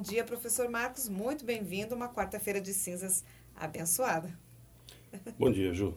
Bom 0.00 0.04
dia, 0.04 0.24
professor 0.24 0.66
Marcos. 0.66 1.10
Muito 1.10 1.44
bem-vindo 1.44 1.94
uma 1.94 2.08
quarta-feira 2.08 2.58
de 2.58 2.72
cinzas 2.72 3.22
abençoada. 3.54 4.32
Bom 5.38 5.52
dia, 5.52 5.74
Ju. 5.74 5.94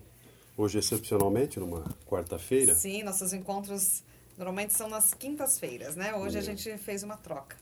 Hoje, 0.58 0.78
excepcionalmente, 0.78 1.58
numa 1.58 1.86
quarta-feira. 2.06 2.76
Sim, 2.76 3.02
nossos 3.04 3.32
encontros 3.32 4.04
normalmente 4.38 4.74
são 4.74 4.90
nas 4.90 5.14
quintas-feiras, 5.14 5.96
né? 5.96 6.14
Hoje 6.16 6.36
é. 6.36 6.40
a 6.40 6.44
gente 6.44 6.78
fez 6.80 7.02
uma 7.02 7.16
troca. 7.16 7.56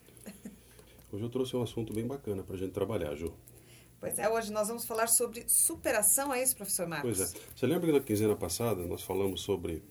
Hoje 1.13 1.23
eu 1.23 1.29
trouxe 1.29 1.55
um 1.55 1.61
assunto 1.61 1.93
bem 1.93 2.07
bacana 2.07 2.41
para 2.41 2.55
a 2.55 2.57
gente 2.57 2.71
trabalhar, 2.71 3.13
Ju. 3.15 3.31
Pois 3.99 4.17
é, 4.17 4.27
hoje 4.27 4.51
nós 4.51 4.67
vamos 4.67 4.83
falar 4.83 5.05
sobre 5.05 5.47
superação, 5.47 6.33
é 6.33 6.41
isso, 6.41 6.55
professor 6.55 6.87
Marcos? 6.87 7.19
Pois 7.19 7.35
é. 7.35 7.39
Você 7.55 7.67
lembra 7.67 7.85
que 7.85 7.93
na 7.93 7.99
quinzena 7.99 8.35
passada 8.35 8.83
nós 8.87 9.03
falamos 9.03 9.41
sobre 9.41 9.83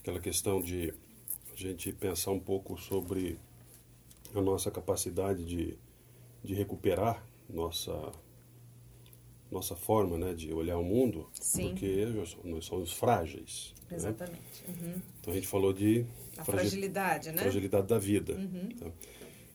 aquela 0.00 0.18
questão 0.18 0.60
de 0.60 0.92
a 1.52 1.56
gente 1.56 1.92
pensar 1.92 2.32
um 2.32 2.40
pouco 2.40 2.76
sobre 2.76 3.38
a 4.34 4.40
nossa 4.40 4.70
capacidade 4.70 5.44
de, 5.44 5.78
de 6.42 6.54
recuperar 6.54 7.24
nossa 7.48 8.12
nossa 9.50 9.74
forma 9.74 10.16
né, 10.16 10.32
de 10.32 10.52
olhar 10.52 10.78
o 10.78 10.84
mundo, 10.84 11.28
Sim. 11.32 11.70
porque 11.70 12.06
nós 12.44 12.64
somos 12.64 12.92
frágeis. 12.92 13.74
Né? 13.90 13.96
Exatamente. 13.96 14.64
Né? 14.68 14.74
Uhum. 14.80 15.02
Então 15.20 15.32
a 15.32 15.36
gente 15.36 15.48
falou 15.48 15.72
de 15.72 16.06
a 16.38 16.44
fragilidade, 16.44 17.32
né? 17.32 17.42
fragilidade 17.42 17.86
da 17.88 17.98
vida. 17.98 18.34
Uhum. 18.34 18.68
Então, 18.70 18.92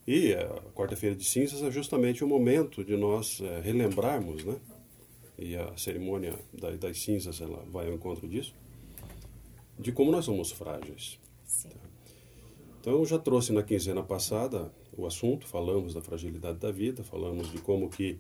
e 0.08 0.34
a 0.34 0.62
quarta-feira 0.76 1.16
de 1.16 1.24
cinzas 1.24 1.64
é 1.64 1.72
justamente 1.72 2.24
o 2.24 2.28
momento 2.28 2.84
de 2.84 2.96
nós 2.96 3.42
é, 3.42 3.62
relembrarmos, 3.62 4.44
né? 4.44 4.58
E 5.38 5.56
a 5.56 5.76
cerimônia 5.78 6.34
das 6.80 7.00
cinzas 7.02 7.42
ela 7.42 7.66
vai 7.72 7.88
ao 7.88 7.94
encontro 7.94 8.28
disso, 8.28 8.54
de 9.80 9.92
como 9.92 10.12
nós 10.12 10.26
somos 10.26 10.52
frágeis. 10.52 11.20
Sim. 11.44 11.70
Então 11.70 11.85
eu 12.94 13.06
já 13.06 13.18
trouxe 13.18 13.52
na 13.52 13.64
quinzena 13.64 14.04
passada 14.04 14.72
o 14.98 15.06
assunto, 15.06 15.48
falamos 15.48 15.94
da 15.94 16.02
fragilidade 16.02 16.60
da 16.60 16.72
vida, 16.72 17.04
falamos 17.04 17.52
de 17.52 17.60
como 17.60 17.90
que 17.90 18.20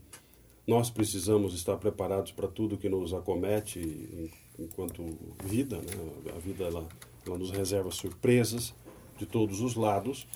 nós 0.67 0.89
precisamos 0.89 1.53
estar 1.53 1.77
preparados 1.77 2.31
para 2.31 2.47
tudo 2.47 2.77
que 2.77 2.89
nos 2.89 3.13
acomete 3.13 4.31
enquanto 4.57 5.03
vida, 5.43 5.77
né? 5.77 6.31
A 6.35 6.39
vida 6.39 6.63
ela, 6.63 6.87
ela 7.25 7.37
nos 7.37 7.51
reserva 7.51 7.91
surpresas 7.91 8.73
de 9.17 9.25
todos 9.25 9.61
os 9.61 9.75
lados 9.75 10.27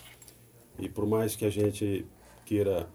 e 0.77 0.87
por 0.87 1.05
mais 1.05 1.35
que 1.35 1.45
a 1.45 1.49
gente 1.49 2.05
queira 2.45 2.89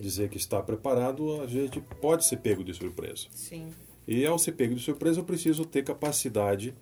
dizer 0.00 0.28
que 0.28 0.36
está 0.36 0.60
preparado, 0.62 1.40
a 1.40 1.46
gente 1.46 1.80
pode 2.00 2.26
ser 2.26 2.38
pego 2.38 2.64
de 2.64 2.74
surpresa. 2.74 3.26
Sim. 3.30 3.70
E 4.06 4.26
ao 4.26 4.38
ser 4.38 4.52
pego 4.52 4.74
de 4.74 4.80
surpresa, 4.80 5.20
eu 5.20 5.24
preciso 5.24 5.64
ter 5.64 5.84
capacidade 5.84 6.74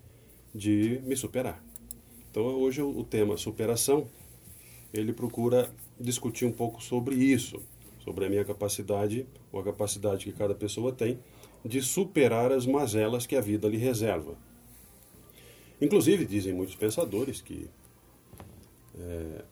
de 0.54 1.00
me 1.04 1.14
superar. 1.16 1.62
Então, 2.30 2.44
hoje 2.44 2.80
o 2.80 3.02
tema 3.02 3.36
superação, 3.36 4.06
ele 4.92 5.12
procura 5.12 5.70
discutir 5.98 6.44
um 6.44 6.52
pouco 6.52 6.82
sobre 6.82 7.16
isso, 7.16 7.60
sobre 8.04 8.24
a 8.24 8.28
minha 8.28 8.44
capacidade, 8.44 9.26
ou 9.50 9.60
a 9.60 9.64
capacidade 9.64 10.24
que 10.24 10.32
cada 10.32 10.54
pessoa 10.54 10.92
tem, 10.92 11.18
de 11.64 11.82
superar 11.82 12.52
as 12.52 12.66
mazelas 12.66 13.26
que 13.26 13.34
a 13.34 13.40
vida 13.40 13.68
lhe 13.68 13.76
reserva. 13.76 14.36
Inclusive, 15.80 16.24
dizem 16.24 16.52
muitos 16.52 16.76
pensadores 16.76 17.40
que 17.40 17.68
é, 18.98 19.44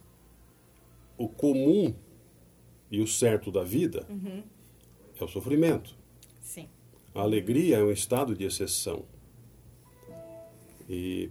o 1.17 1.29
comum 1.29 1.95
e 2.91 3.01
o 3.01 3.07
certo 3.07 3.51
da 3.51 3.65
vida 3.65 4.07
uhum. 4.09 4.43
é 5.21 5.25
o 5.25 5.29
sofrimento. 5.29 5.97
Sim. 6.41 6.69
A 7.15 7.23
alegria 7.23 7.79
é 7.79 7.83
um 7.83 7.91
estado 7.91 8.35
de 8.35 8.45
exceção. 8.45 9.05
E 10.89 11.31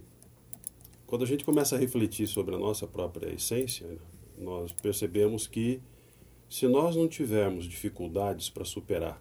quando 1.08 1.24
a 1.24 1.26
gente 1.26 1.42
começa 1.42 1.74
a 1.74 1.78
refletir 1.78 2.26
sobre 2.26 2.54
a 2.54 2.58
nossa 2.58 2.86
própria 2.86 3.32
essência, 3.32 3.98
nós 4.36 4.72
percebemos 4.72 5.46
que 5.46 5.80
se 6.50 6.68
nós 6.68 6.94
não 6.94 7.08
tivermos 7.08 7.64
dificuldades 7.64 8.50
para 8.50 8.62
superar, 8.62 9.20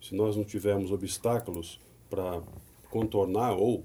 se 0.00 0.14
nós 0.14 0.36
não 0.36 0.44
tivermos 0.44 0.92
obstáculos 0.92 1.80
para 2.08 2.40
contornar 2.88 3.54
ou 3.54 3.84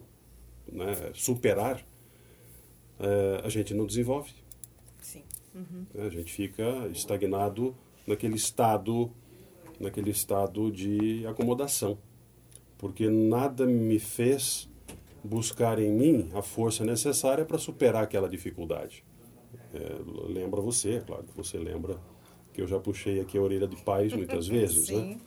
né, 0.72 1.12
superar, 1.16 1.84
é, 3.00 3.42
a 3.44 3.50
gente 3.50 3.74
não 3.74 3.88
desenvolve. 3.88 4.32
Uhum. 5.56 5.88
A 6.06 6.10
gente 6.10 6.32
fica 6.32 6.88
estagnado 6.94 7.76
naquele 8.06 8.36
estado, 8.36 9.12
naquele 9.80 10.12
estado 10.12 10.72
de 10.72 11.26
acomodação, 11.26 11.98
porque 12.78 13.10
nada 13.10 13.66
me 13.66 13.98
fez 13.98 14.69
buscar 15.24 15.80
em 15.80 15.92
mim 15.92 16.30
a 16.34 16.42
força 16.42 16.84
necessária 16.84 17.46
para 17.46 17.58
superar 17.58 18.04
aquela 18.04 18.30
dificuldade. 18.30 19.04
É, 19.74 19.98
lembra 20.28 20.62
você, 20.62 20.96
é 20.96 21.00
claro 21.00 21.24
que 21.24 21.36
você 21.36 21.58
lembra 21.58 21.98
que 22.54 22.62
eu 22.62 22.68
já 22.68 22.80
puxei 22.80 23.20
aqui 23.20 23.38
a 23.38 23.42
orelha 23.42 23.68
de 23.68 23.76
pais 23.84 24.14
muitas 24.14 24.48
vezes, 24.50 24.90
né? 24.90 25.18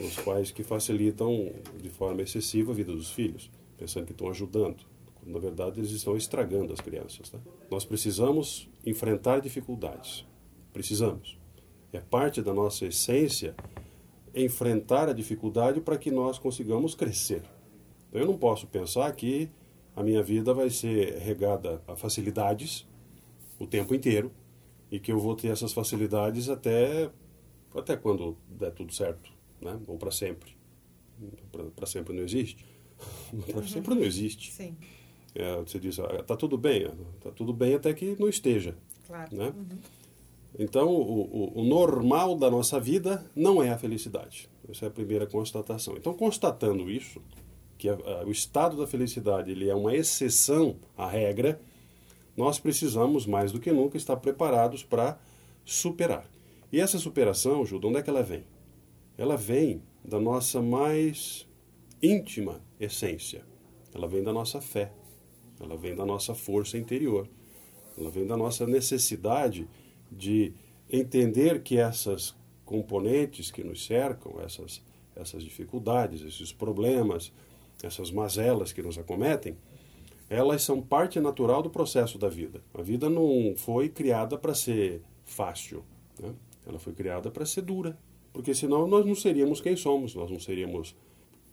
Os 0.00 0.16
pais 0.16 0.50
que 0.50 0.62
facilitam 0.62 1.52
de 1.80 1.90
forma 1.90 2.22
excessiva 2.22 2.72
a 2.72 2.74
vida 2.74 2.92
dos 2.92 3.10
filhos, 3.10 3.50
pensando 3.76 4.06
que 4.06 4.12
estão 4.12 4.28
ajudando 4.28 4.92
na 5.24 5.38
verdade 5.38 5.80
eles 5.80 5.90
estão 5.90 6.16
estragando 6.16 6.72
as 6.72 6.80
crianças. 6.80 7.30
Né? 7.32 7.40
Nós 7.70 7.84
precisamos 7.84 8.68
enfrentar 8.84 9.40
dificuldades. 9.40 10.26
Precisamos. 10.72 11.38
É 11.92 12.00
parte 12.00 12.42
da 12.42 12.52
nossa 12.52 12.86
essência 12.86 13.54
enfrentar 14.34 15.08
a 15.08 15.12
dificuldade 15.12 15.80
para 15.80 15.98
que 15.98 16.10
nós 16.10 16.38
consigamos 16.38 16.94
crescer. 16.94 17.42
Então, 18.12 18.20
eu 18.20 18.26
não 18.26 18.36
posso 18.36 18.66
pensar 18.66 19.10
que 19.12 19.48
a 19.96 20.02
minha 20.02 20.22
vida 20.22 20.52
vai 20.52 20.68
ser 20.68 21.16
regada 21.18 21.82
a 21.88 21.96
facilidades 21.96 22.86
o 23.58 23.66
tempo 23.66 23.94
inteiro 23.94 24.30
e 24.90 25.00
que 25.00 25.10
eu 25.10 25.18
vou 25.18 25.34
ter 25.34 25.48
essas 25.48 25.72
facilidades 25.72 26.50
até 26.50 27.10
até 27.74 27.96
quando 27.96 28.36
der 28.46 28.70
tudo 28.72 28.92
certo, 28.92 29.32
né? 29.58 29.80
Ou 29.86 29.96
para 29.96 30.10
sempre. 30.10 30.54
Para 31.74 31.86
sempre 31.86 32.14
não 32.14 32.22
existe. 32.22 32.62
para 33.50 33.66
sempre 33.66 33.94
não 33.94 34.02
existe. 34.02 34.52
Sim. 34.52 34.76
É, 35.34 35.56
você 35.56 35.80
diz, 35.80 35.98
ah, 35.98 36.22
tá 36.22 36.36
tudo 36.36 36.58
bem, 36.58 36.90
tá 37.22 37.30
tudo 37.30 37.54
bem 37.54 37.74
até 37.74 37.94
que 37.94 38.14
não 38.20 38.28
esteja. 38.28 38.76
Claro. 39.06 39.34
Né? 39.34 39.46
Uhum. 39.46 39.78
Então, 40.58 40.88
o, 40.88 41.54
o, 41.54 41.60
o, 41.60 41.64
normal 41.64 42.36
da 42.36 42.50
nossa 42.50 42.78
vida 42.78 43.24
não 43.34 43.62
é 43.62 43.70
a 43.70 43.78
felicidade. 43.78 44.50
Essa 44.68 44.84
é 44.84 44.88
a 44.88 44.90
primeira 44.90 45.26
constatação. 45.26 45.96
Então, 45.96 46.12
constatando 46.12 46.90
isso, 46.90 47.22
que 47.82 47.88
a, 47.88 47.94
a, 47.94 48.24
o 48.24 48.30
estado 48.30 48.76
da 48.76 48.86
felicidade 48.86 49.50
ele 49.50 49.68
é 49.68 49.74
uma 49.74 49.94
exceção 49.94 50.76
à 50.96 51.08
regra, 51.08 51.60
nós 52.36 52.58
precisamos, 52.58 53.26
mais 53.26 53.52
do 53.52 53.60
que 53.60 53.72
nunca, 53.72 53.96
estar 53.96 54.16
preparados 54.16 54.82
para 54.82 55.18
superar. 55.64 56.26
E 56.72 56.80
essa 56.80 56.98
superação, 56.98 57.64
Ju, 57.66 57.78
de 57.78 57.86
onde 57.86 57.98
é 57.98 58.02
que 58.02 58.08
ela 58.08 58.22
vem? 58.22 58.44
Ela 59.18 59.36
vem 59.36 59.82
da 60.04 60.18
nossa 60.18 60.62
mais 60.62 61.46
íntima 62.02 62.60
essência. 62.80 63.44
Ela 63.94 64.08
vem 64.08 64.22
da 64.22 64.32
nossa 64.32 64.60
fé 64.60 64.90
ela 65.62 65.76
vem 65.76 65.94
da 65.94 66.04
nossa 66.04 66.34
força 66.34 66.76
interior, 66.76 67.28
ela 67.96 68.10
vem 68.10 68.26
da 68.26 68.36
nossa 68.36 68.66
necessidade 68.66 69.68
de 70.10 70.52
entender 70.90 71.62
que 71.62 71.78
essas 71.78 72.34
componentes 72.64 73.50
que 73.50 73.62
nos 73.62 73.84
cercam, 73.84 74.40
essas, 74.40 74.82
essas 75.14 75.42
dificuldades, 75.42 76.22
esses 76.22 76.52
problemas, 76.52 77.32
essas 77.86 78.10
mazelas 78.10 78.72
que 78.72 78.82
nos 78.82 78.98
acometem, 78.98 79.56
elas 80.28 80.62
são 80.62 80.80
parte 80.80 81.20
natural 81.20 81.62
do 81.62 81.70
processo 81.70 82.18
da 82.18 82.28
vida. 82.28 82.62
A 82.72 82.82
vida 82.82 83.10
não 83.10 83.54
foi 83.56 83.88
criada 83.88 84.38
para 84.38 84.54
ser 84.54 85.02
fácil, 85.24 85.84
né? 86.18 86.32
ela 86.66 86.78
foi 86.78 86.92
criada 86.92 87.30
para 87.30 87.44
ser 87.44 87.62
dura, 87.62 87.98
porque 88.32 88.54
senão 88.54 88.86
nós 88.86 89.04
não 89.04 89.14
seríamos 89.14 89.60
quem 89.60 89.76
somos, 89.76 90.14
nós 90.14 90.30
não 90.30 90.40
seríamos 90.40 90.96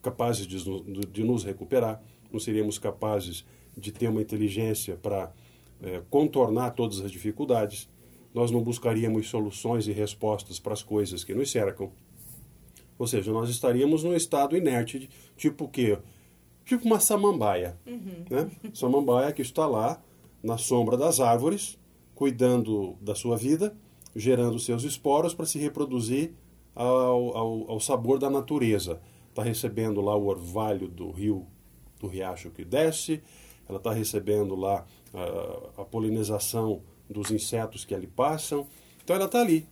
capazes 0.02 0.46
de, 0.46 0.64
de 1.06 1.22
nos 1.22 1.44
recuperar, 1.44 2.02
não 2.32 2.40
seríamos 2.40 2.78
capazes 2.78 3.44
de 3.76 3.92
ter 3.92 4.08
uma 4.08 4.22
inteligência 4.22 4.96
para 4.96 5.32
é, 5.82 6.02
contornar 6.08 6.70
todas 6.70 7.00
as 7.00 7.10
dificuldades, 7.10 7.88
nós 8.32 8.50
não 8.50 8.62
buscaríamos 8.62 9.28
soluções 9.28 9.86
e 9.88 9.92
respostas 9.92 10.58
para 10.58 10.72
as 10.72 10.82
coisas 10.82 11.24
que 11.24 11.34
nos 11.34 11.50
cercam. 11.50 11.90
Ou 12.98 13.06
seja, 13.06 13.32
nós 13.32 13.48
estaríamos 13.50 14.04
num 14.04 14.14
estado 14.14 14.56
inerte, 14.56 15.08
tipo 15.36 15.64
o 15.64 15.68
quê? 15.68 15.98
Tipo 16.70 16.86
uma 16.86 17.00
samambaia. 17.00 17.76
Uhum. 17.84 18.24
Né? 18.30 18.48
Samambaia 18.72 19.32
que 19.32 19.42
está 19.42 19.66
lá 19.66 20.00
na 20.40 20.56
sombra 20.56 20.96
das 20.96 21.18
árvores, 21.18 21.76
cuidando 22.14 22.96
da 23.00 23.12
sua 23.12 23.36
vida, 23.36 23.76
gerando 24.14 24.56
seus 24.60 24.84
esporos 24.84 25.34
para 25.34 25.46
se 25.46 25.58
reproduzir 25.58 26.32
ao, 26.72 27.36
ao, 27.36 27.70
ao 27.72 27.80
sabor 27.80 28.20
da 28.20 28.30
natureza. 28.30 29.00
Está 29.30 29.42
recebendo 29.42 30.00
lá 30.00 30.14
o 30.14 30.28
orvalho 30.28 30.86
do 30.86 31.10
rio, 31.10 31.44
do 31.98 32.06
riacho 32.06 32.50
que 32.50 32.64
desce, 32.64 33.20
ela 33.68 33.78
está 33.78 33.92
recebendo 33.92 34.54
lá 34.54 34.86
a, 35.12 35.82
a, 35.82 35.84
polinização 35.84 36.82
dos 37.08 37.32
insetos 37.32 37.84
que 37.84 37.96
ali 37.96 38.06
passam. 38.06 38.64
Então 39.02 39.16
ela 39.16 39.24
está 39.24 39.40
ali, 39.40 39.66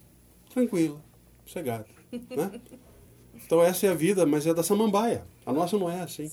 tranquila, 0.51 1.01
sossegada. 1.47 1.87
Né? 2.11 2.61
Então 3.47 3.63
essa 3.63 3.87
é 3.87 3.91
a 3.91 3.95
vida, 3.95 4.27
mas 4.27 4.47
é 4.47 4.53
da 4.53 4.65
samambaia. 4.65 5.25
A 5.49 5.53
nossa 5.53 5.79
não 5.79 5.89
é 5.89 6.03
assim. 6.03 6.31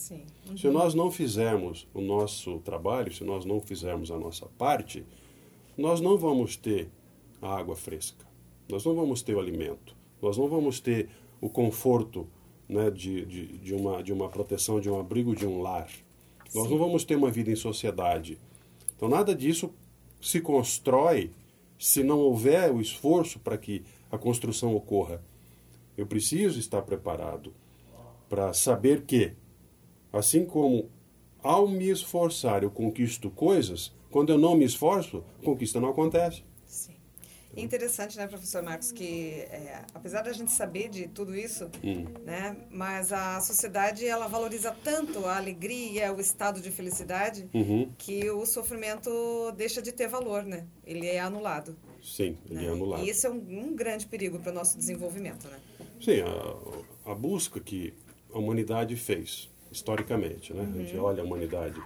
Uhum. 0.50 0.58
Se 0.58 0.68
nós 0.68 0.94
não 0.94 1.10
fizermos 1.10 1.88
o 1.94 2.02
nosso 2.02 2.60
trabalho, 2.60 3.14
se 3.14 3.24
nós 3.24 3.46
não 3.46 3.62
fizermos 3.62 4.12
a 4.12 4.20
nossa 4.20 4.46
parte, 4.58 5.06
nós 5.78 6.02
não 6.02 6.18
vamos 6.18 6.58
ter 6.58 6.90
a 7.42 7.56
água 7.56 7.78
fresca. 7.78 8.26
nós 8.68 8.84
não 8.84 8.94
vamos 8.94 9.22
ter 9.22 9.34
o 9.34 9.40
alimento, 9.40 9.96
nós 10.22 10.38
não 10.38 10.50
vamos 10.50 10.82
ter 10.82 11.08
o 11.40 11.48
conforto 11.48 12.28
né, 12.68 12.92
de, 12.92 13.26
de, 13.26 13.58
de, 13.60 13.74
uma, 13.74 14.04
de 14.04 14.12
uma 14.12 14.28
proteção, 14.28 14.82
de 14.82 14.90
um 14.90 15.00
abrigo, 15.00 15.34
de 15.34 15.48
um 15.48 15.62
lar. 15.62 15.88
Nós 16.54 16.66
Sim. 16.66 16.72
não 16.72 16.78
vamos 16.78 17.06
ter 17.06 17.16
uma 17.16 17.32
vida 17.32 17.50
em 17.50 17.56
sociedade. 17.56 18.38
Então, 18.98 19.08
nada 19.08 19.34
disso 19.34 19.72
se 20.20 20.42
constrói 20.42 21.32
se 21.80 22.04
não 22.04 22.20
houver 22.20 22.70
o 22.70 22.82
esforço 22.82 23.40
para 23.40 23.58
que 23.58 23.82
a 24.12 24.18
construção 24.18 24.76
ocorra. 24.76 25.24
Eu 25.98 26.06
preciso 26.06 26.60
estar 26.60 26.82
preparado 26.82 27.54
para 28.36 28.52
saber 28.52 29.04
que, 29.04 29.32
assim 30.12 30.44
como 30.44 30.90
ao 31.42 31.70
me 31.70 31.90
esforçar 31.90 32.64
eu 32.64 32.70
conquisto 32.70 33.30
coisas, 33.30 33.94
quando 34.12 34.30
eu 34.30 34.38
não 34.38 34.58
me 34.58 34.66
esforço, 34.66 35.24
conquista 35.42 35.80
não 35.80 35.88
acontece. 35.88 36.44
É 37.56 37.62
interessante, 37.62 38.18
né, 38.18 38.28
professor 38.28 38.62
Marcos, 38.62 38.92
que 38.92 39.46
é, 39.50 39.82
apesar 39.94 40.22
da 40.22 40.34
gente 40.34 40.52
saber 40.52 40.90
de 40.90 41.08
tudo 41.08 41.34
isso, 41.34 41.72
hum. 41.82 42.04
né, 42.26 42.58
mas 42.70 43.14
a 43.14 43.40
sociedade 43.40 44.06
ela 44.06 44.28
valoriza 44.28 44.76
tanto 44.84 45.26
a 45.26 45.38
alegria, 45.38 46.14
o 46.14 46.20
estado 46.20 46.60
de 46.60 46.70
felicidade, 46.70 47.50
uhum. 47.54 47.90
que 47.98 48.30
o 48.30 48.46
sofrimento 48.46 49.10
deixa 49.56 49.82
de 49.82 49.94
ter 49.94 50.10
valor, 50.10 50.44
né? 50.44 50.68
Ele 50.86 51.08
é 51.08 51.22
anulado. 51.22 51.78
Sim, 52.04 52.38
ele 52.50 52.56
né? 52.56 52.66
é 52.66 52.70
anulado. 52.70 53.06
E 53.06 53.10
esse 53.10 53.26
é 53.26 53.30
um, 53.30 53.38
um 53.38 53.74
grande 53.74 54.06
perigo 54.06 54.38
para 54.40 54.52
o 54.52 54.56
nosso 54.56 54.78
desenvolvimento, 54.78 55.48
né? 55.48 55.58
Sim, 56.02 56.22
a, 56.22 57.12
a, 57.12 57.16
busca 57.16 57.60
que 57.60 57.94
a 58.36 58.40
humanidade 58.40 58.96
fez 58.96 59.50
historicamente, 59.72 60.54
né? 60.54 60.62
Uhum. 60.62 60.74
A 60.74 60.78
gente 60.78 60.96
uhum. 60.96 61.04
olha 61.04 61.24
a 61.24 61.26
humanidade 61.26 61.82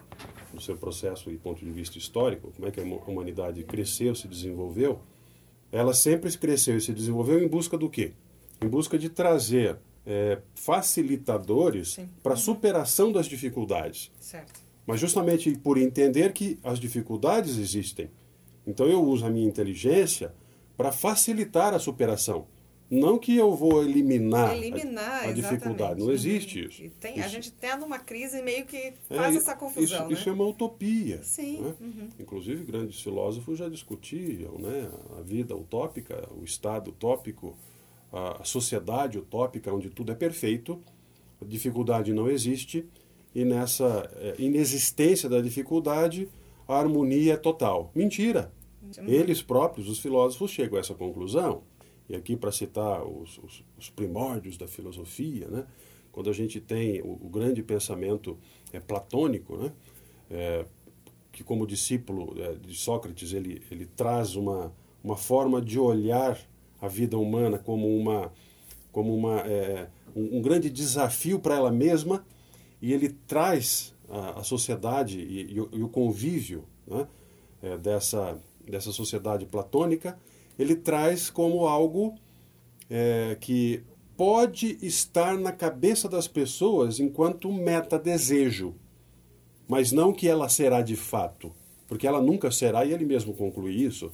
no 0.54 0.60
seu 0.60 0.76
processo 0.76 1.32
e 1.32 1.38
ponto 1.38 1.64
de 1.64 1.72
vista 1.72 1.98
histórico, 1.98 2.52
como 2.52 2.68
é 2.68 2.72
que 2.72 2.80
a 2.80 2.84
humanidade 2.84 3.64
cresceu, 3.64 4.14
se 4.14 4.28
desenvolveu 4.28 5.00
ela 5.72 5.94
sempre 5.94 6.36
cresceu 6.38 6.78
e 6.78 6.82
se 6.82 6.94
desenvolveu 6.94 7.44
em 7.44 7.48
busca 7.48 7.78
do 7.78 7.90
quê? 7.90 8.14
Em 8.62 8.68
busca 8.68 8.98
de 8.98 9.10
trazer 9.10 9.78
é, 10.06 10.40
facilitadores 10.56 12.00
para 12.24 12.34
a 12.34 12.36
uhum. 12.36 12.42
superação 12.42 13.12
das 13.12 13.28
dificuldades. 13.28 14.12
Certo. 14.20 14.60
Mas 14.86 15.00
justamente 15.00 15.56
por 15.58 15.78
entender 15.78 16.34
que 16.34 16.60
as 16.64 16.80
dificuldades 16.80 17.58
existem. 17.58 18.10
Então 18.66 18.88
eu 18.88 19.04
uso 19.04 19.26
a 19.26 19.30
minha 19.30 19.48
inteligência 19.48 20.34
para 20.76 20.92
facilitar 20.92 21.74
a 21.74 21.80
superação. 21.80 22.48
Não 22.90 23.20
que 23.20 23.36
eu 23.36 23.56
vou 23.56 23.84
eliminar, 23.84 24.56
eliminar 24.56 25.26
a, 25.26 25.30
a 25.30 25.32
dificuldade. 25.32 26.00
Não 26.00 26.12
existe 26.12 26.66
isso. 26.66 26.90
Tem, 27.00 27.18
isso. 27.18 27.26
A 27.26 27.28
gente 27.28 27.52
tem 27.52 27.78
numa 27.78 28.00
crise 28.00 28.42
meio 28.42 28.66
que 28.66 28.78
é, 28.78 28.94
faz 29.10 29.36
é, 29.36 29.38
essa 29.38 29.56
confusão. 29.56 29.84
Isso, 29.84 30.10
né? 30.10 30.14
isso, 30.14 30.30
é 30.30 30.32
uma 30.32 30.46
utopia. 30.46 31.22
Sim. 31.22 31.62
Né? 31.62 31.74
Uhum. 31.80 32.10
Inclusive, 32.20 32.64
grandes 32.64 33.00
filósofos 33.00 33.60
já 33.60 33.70
discutiam 33.70 34.58
né? 34.58 34.90
a 35.20 35.22
vida 35.22 35.56
utópica, 35.56 36.28
o 36.36 36.44
estado 36.44 36.90
utópico, 36.90 37.56
a 38.12 38.44
sociedade 38.44 39.20
utópica, 39.20 39.72
onde 39.72 39.92
tudo 39.92 40.12
é 40.12 40.16
perfeito, 40.16 40.82
a 41.40 41.46
dificuldade 41.46 42.12
não 42.12 42.28
existe, 42.28 42.88
e 43.36 43.46
nessa 43.46 44.10
é, 44.16 44.36
inexistência 44.40 45.30
da 45.30 45.40
dificuldade, 45.40 46.28
a 46.68 46.76
harmonia 46.76 47.34
é 47.34 47.38
total. 47.38 47.92
Mentira! 47.94 48.52
Uhum. 48.82 49.08
Eles 49.08 49.44
próprios, 49.44 49.88
os 49.88 50.00
filósofos, 50.00 50.50
chegam 50.50 50.78
a 50.78 50.80
essa 50.80 50.96
conclusão 50.96 51.62
e 52.10 52.16
aqui 52.16 52.36
para 52.36 52.52
citar 52.52 53.06
os, 53.06 53.38
os, 53.38 53.64
os, 53.78 53.90
primórdios 53.90 54.58
da 54.58 54.68
filosofia, 54.68 55.48
né? 55.48 55.66
quando 56.12 56.30
a 56.30 56.34
gente 56.34 56.60
tem 56.60 57.02
o, 57.02 57.12
o 57.22 57.30
grande 57.30 57.62
pensamento 57.62 58.38
é, 58.74 58.80
platônico, 58.80 59.58
né? 59.58 59.72
É, 60.32 60.66
que 61.32 61.44
como 61.44 61.66
discípulo 61.66 62.36
é, 62.42 62.56
de 62.56 62.76
Sócrates 62.76 63.32
ele, 63.32 63.62
ele 63.72 63.86
traz 63.86 64.36
uma, 64.36 64.74
uma 65.04 65.16
forma 65.16 65.62
de 65.62 65.80
olhar 65.80 66.38
a 66.82 66.88
vida 66.88 67.18
humana 67.18 67.58
como 67.58 67.88
uma, 67.96 68.32
como 68.92 69.16
uma, 69.16 69.42
é, 69.42 69.88
um, 70.16 70.38
um, 70.38 70.42
grande 70.42 70.70
desafio 70.70 71.40
para 71.40 71.56
ela 71.56 71.72
mesma 71.72 72.26
e 72.82 72.92
ele 72.92 73.10
traz 73.10 73.94
a, 74.10 74.40
a 74.40 74.44
sociedade 74.44 75.20
e, 75.20 75.54
e, 75.54 75.62
o, 75.62 75.70
e, 75.72 75.84
o, 75.84 75.90
convívio 75.90 76.66
né? 76.88 77.08
É, 77.62 77.78
dessa, 77.78 78.38
dessa 78.68 78.92
sociedade 78.92 79.46
platônica 79.46 80.20
ele 80.60 80.76
traz 80.76 81.30
como 81.30 81.66
algo 81.66 82.14
é, 82.90 83.38
que 83.40 83.82
pode 84.18 84.78
estar 84.82 85.38
na 85.38 85.54
cabeça 85.54 86.10
das 86.10 86.28
pessoas 86.28 87.00
enquanto 87.00 87.50
meta-desejo, 87.50 88.76
mas 89.66 89.94
não 89.94 90.12
que 90.12 90.28
ela 90.28 90.50
será 90.50 90.82
de 90.82 90.98
fato, 90.98 91.54
porque 91.88 92.06
ela 92.06 92.22
nunca 92.22 92.52
será, 92.52 92.86
e 92.86 92.92
ele 92.92 93.06
mesmo 93.06 93.34
conclui 93.34 93.74
isso. 93.74 94.12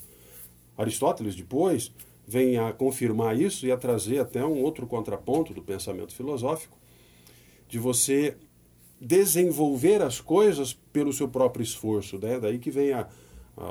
Aristóteles, 0.78 1.36
depois, 1.36 1.92
vem 2.28 2.58
a 2.58 2.72
confirmar 2.72 3.40
isso 3.40 3.66
e 3.66 3.72
a 3.72 3.78
trazer 3.78 4.20
até 4.20 4.46
um 4.46 4.62
outro 4.62 4.86
contraponto 4.86 5.54
do 5.54 5.64
pensamento 5.64 6.14
filosófico, 6.14 6.78
de 7.68 7.80
você 7.80 8.38
desenvolver 9.02 10.02
as 10.04 10.22
coisas 10.22 10.74
pelo 10.94 11.12
seu 11.12 11.28
próprio 11.28 11.64
esforço. 11.64 12.20
Né? 12.20 12.40
Daí 12.40 12.60
que 12.60 12.70
vem 12.70 12.94
a, 12.94 13.08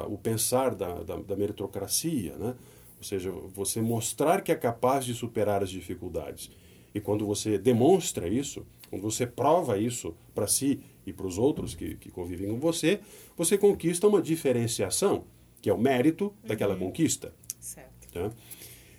o 0.08 0.16
pensar 0.16 0.74
da, 0.74 1.02
da, 1.02 1.16
da 1.16 1.36
meritocracia, 1.36 2.36
né? 2.36 2.54
ou 2.98 3.04
seja, 3.04 3.30
você 3.30 3.80
mostrar 3.82 4.40
que 4.40 4.50
é 4.50 4.54
capaz 4.54 5.04
de 5.04 5.14
superar 5.14 5.62
as 5.62 5.70
dificuldades. 5.70 6.50
E 6.94 7.00
quando 7.00 7.26
você 7.26 7.58
demonstra 7.58 8.28
isso, 8.28 8.64
quando 8.88 9.02
você 9.02 9.26
prova 9.26 9.76
isso 9.76 10.14
para 10.34 10.46
si 10.46 10.80
e 11.06 11.12
para 11.12 11.26
os 11.26 11.36
outros 11.36 11.74
que, 11.74 11.96
que 11.96 12.10
convivem 12.10 12.48
com 12.48 12.58
você, 12.58 13.00
você 13.36 13.58
conquista 13.58 14.06
uma 14.06 14.22
diferenciação, 14.22 15.24
que 15.60 15.68
é 15.68 15.74
o 15.74 15.78
mérito 15.78 16.32
daquela 16.44 16.74
uhum. 16.74 16.80
conquista. 16.80 17.34
Certo. 17.60 18.12
Tá? 18.12 18.30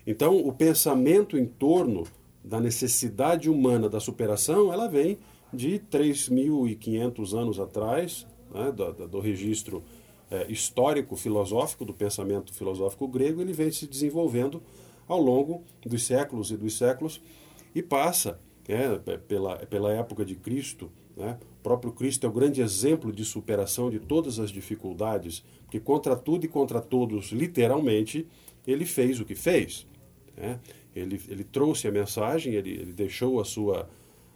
Então, 0.05 0.37
o 0.37 0.53
pensamento 0.53 1.37
em 1.37 1.45
torno 1.45 2.05
da 2.43 2.59
necessidade 2.59 3.49
humana 3.49 3.89
da 3.89 3.99
superação, 3.99 4.71
ela 4.71 4.87
vem 4.87 5.17
de 5.51 5.79
3.500 5.91 7.33
anos 7.33 7.59
atrás, 7.59 8.27
né, 8.53 8.71
do, 8.71 9.07
do 9.07 9.19
registro 9.19 9.83
é, 10.29 10.51
histórico 10.51 11.15
filosófico 11.15 11.85
do 11.85 11.93
pensamento 11.93 12.53
filosófico 12.53 13.07
grego, 13.07 13.41
ele 13.41 13.53
vem 13.53 13.71
se 13.71 13.87
desenvolvendo 13.87 14.61
ao 15.07 15.21
longo 15.21 15.63
dos 15.85 16.03
séculos 16.05 16.51
e 16.51 16.57
dos 16.57 16.77
séculos 16.77 17.21
e 17.73 17.81
passa 17.81 18.39
é, 18.67 18.97
pela, 19.17 19.57
pela 19.57 19.93
época 19.93 20.25
de 20.25 20.35
Cristo. 20.35 20.91
Né? 21.15 21.37
O 21.59 21.63
próprio 21.63 21.91
Cristo 21.91 22.25
é 22.25 22.29
o 22.29 22.33
grande 22.33 22.61
exemplo 22.61 23.11
de 23.11 23.23
superação 23.23 23.89
de 23.89 23.99
todas 23.99 24.39
as 24.39 24.51
dificuldades, 24.51 25.43
porque 25.63 25.79
contra 25.79 26.15
tudo 26.15 26.45
e 26.45 26.47
contra 26.47 26.81
todos, 26.81 27.31
literalmente, 27.31 28.27
ele 28.65 28.85
fez 28.85 29.19
o 29.19 29.25
que 29.25 29.35
fez. 29.35 29.87
Né? 30.35 30.59
Ele, 30.95 31.21
ele 31.27 31.43
trouxe 31.43 31.87
a 31.87 31.91
mensagem, 31.91 32.53
ele, 32.53 32.71
ele 32.71 32.93
deixou 32.93 33.39
a 33.39 33.45
sua, 33.45 33.89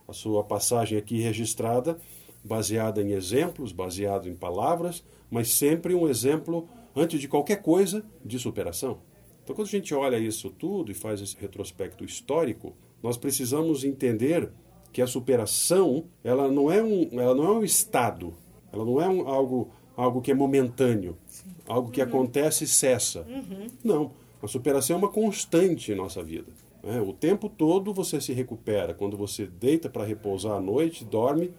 a 0.08 0.14
sua 0.14 0.44
passagem 0.44 0.98
aqui 0.98 1.20
registrada, 1.20 1.98
baseada 2.44 3.02
em 3.02 3.12
exemplos, 3.12 3.72
baseado 3.72 4.28
em 4.28 4.36
palavras, 4.36 5.04
mas 5.30 5.52
sempre 5.52 5.94
um 5.94 6.08
exemplo, 6.08 6.68
antes 6.96 7.20
de 7.20 7.28
qualquer 7.28 7.62
coisa, 7.62 8.04
de 8.24 8.40
superação. 8.40 9.00
Então, 9.44 9.56
quando 9.56 9.68
a 9.68 9.72
gente 9.72 9.94
olha 9.94 10.18
isso 10.18 10.50
tudo 10.50 10.92
e 10.92 10.96
faz 10.96 11.22
esse 11.22 11.36
retrospecto 11.36 12.04
histórico, 12.04 12.76
nós 13.02 13.18
precisamos 13.18 13.84
entender 13.84 14.52
que 14.92 15.02
a 15.02 15.08
superação 15.08 16.06
ela 16.24 16.50
não 16.50 16.72
é 16.72 16.82
um, 16.84 17.20
ela 17.20 17.36
não 17.36 17.46
é 17.46 17.52
um 17.52 17.64
estado, 17.64 18.34
ela 18.72 18.86
não 18.86 19.02
é 19.02 19.08
um, 19.08 19.28
algo, 19.28 19.70
algo 19.96 20.22
que 20.22 20.32
é 20.32 20.34
momentâneo, 20.34 21.18
Sim. 21.28 21.50
algo 21.68 21.92
que 21.92 22.02
uhum. 22.02 22.08
acontece 22.08 22.64
e 22.64 22.68
cessa. 22.68 23.22
Uhum. 23.22 23.68
Não, 23.84 24.12
a 24.42 24.48
superação 24.48 24.96
é 24.96 25.00
uma 25.00 25.10
constante 25.10 25.92
em 25.92 25.96
nossa 25.96 26.24
vida. 26.24 26.52
É, 26.84 27.02
o 27.02 27.12
tempo 27.12 27.50
todo 27.50 27.94
você 27.94 28.22
se 28.22 28.32
recupera. 28.32 28.94
Quando 28.94 29.18
você 29.18 29.46
deita 29.46 29.90
para 29.90 30.06
repousar 30.06 30.54
à 30.54 30.62
noite, 30.62 31.04
dorme, 31.04 31.52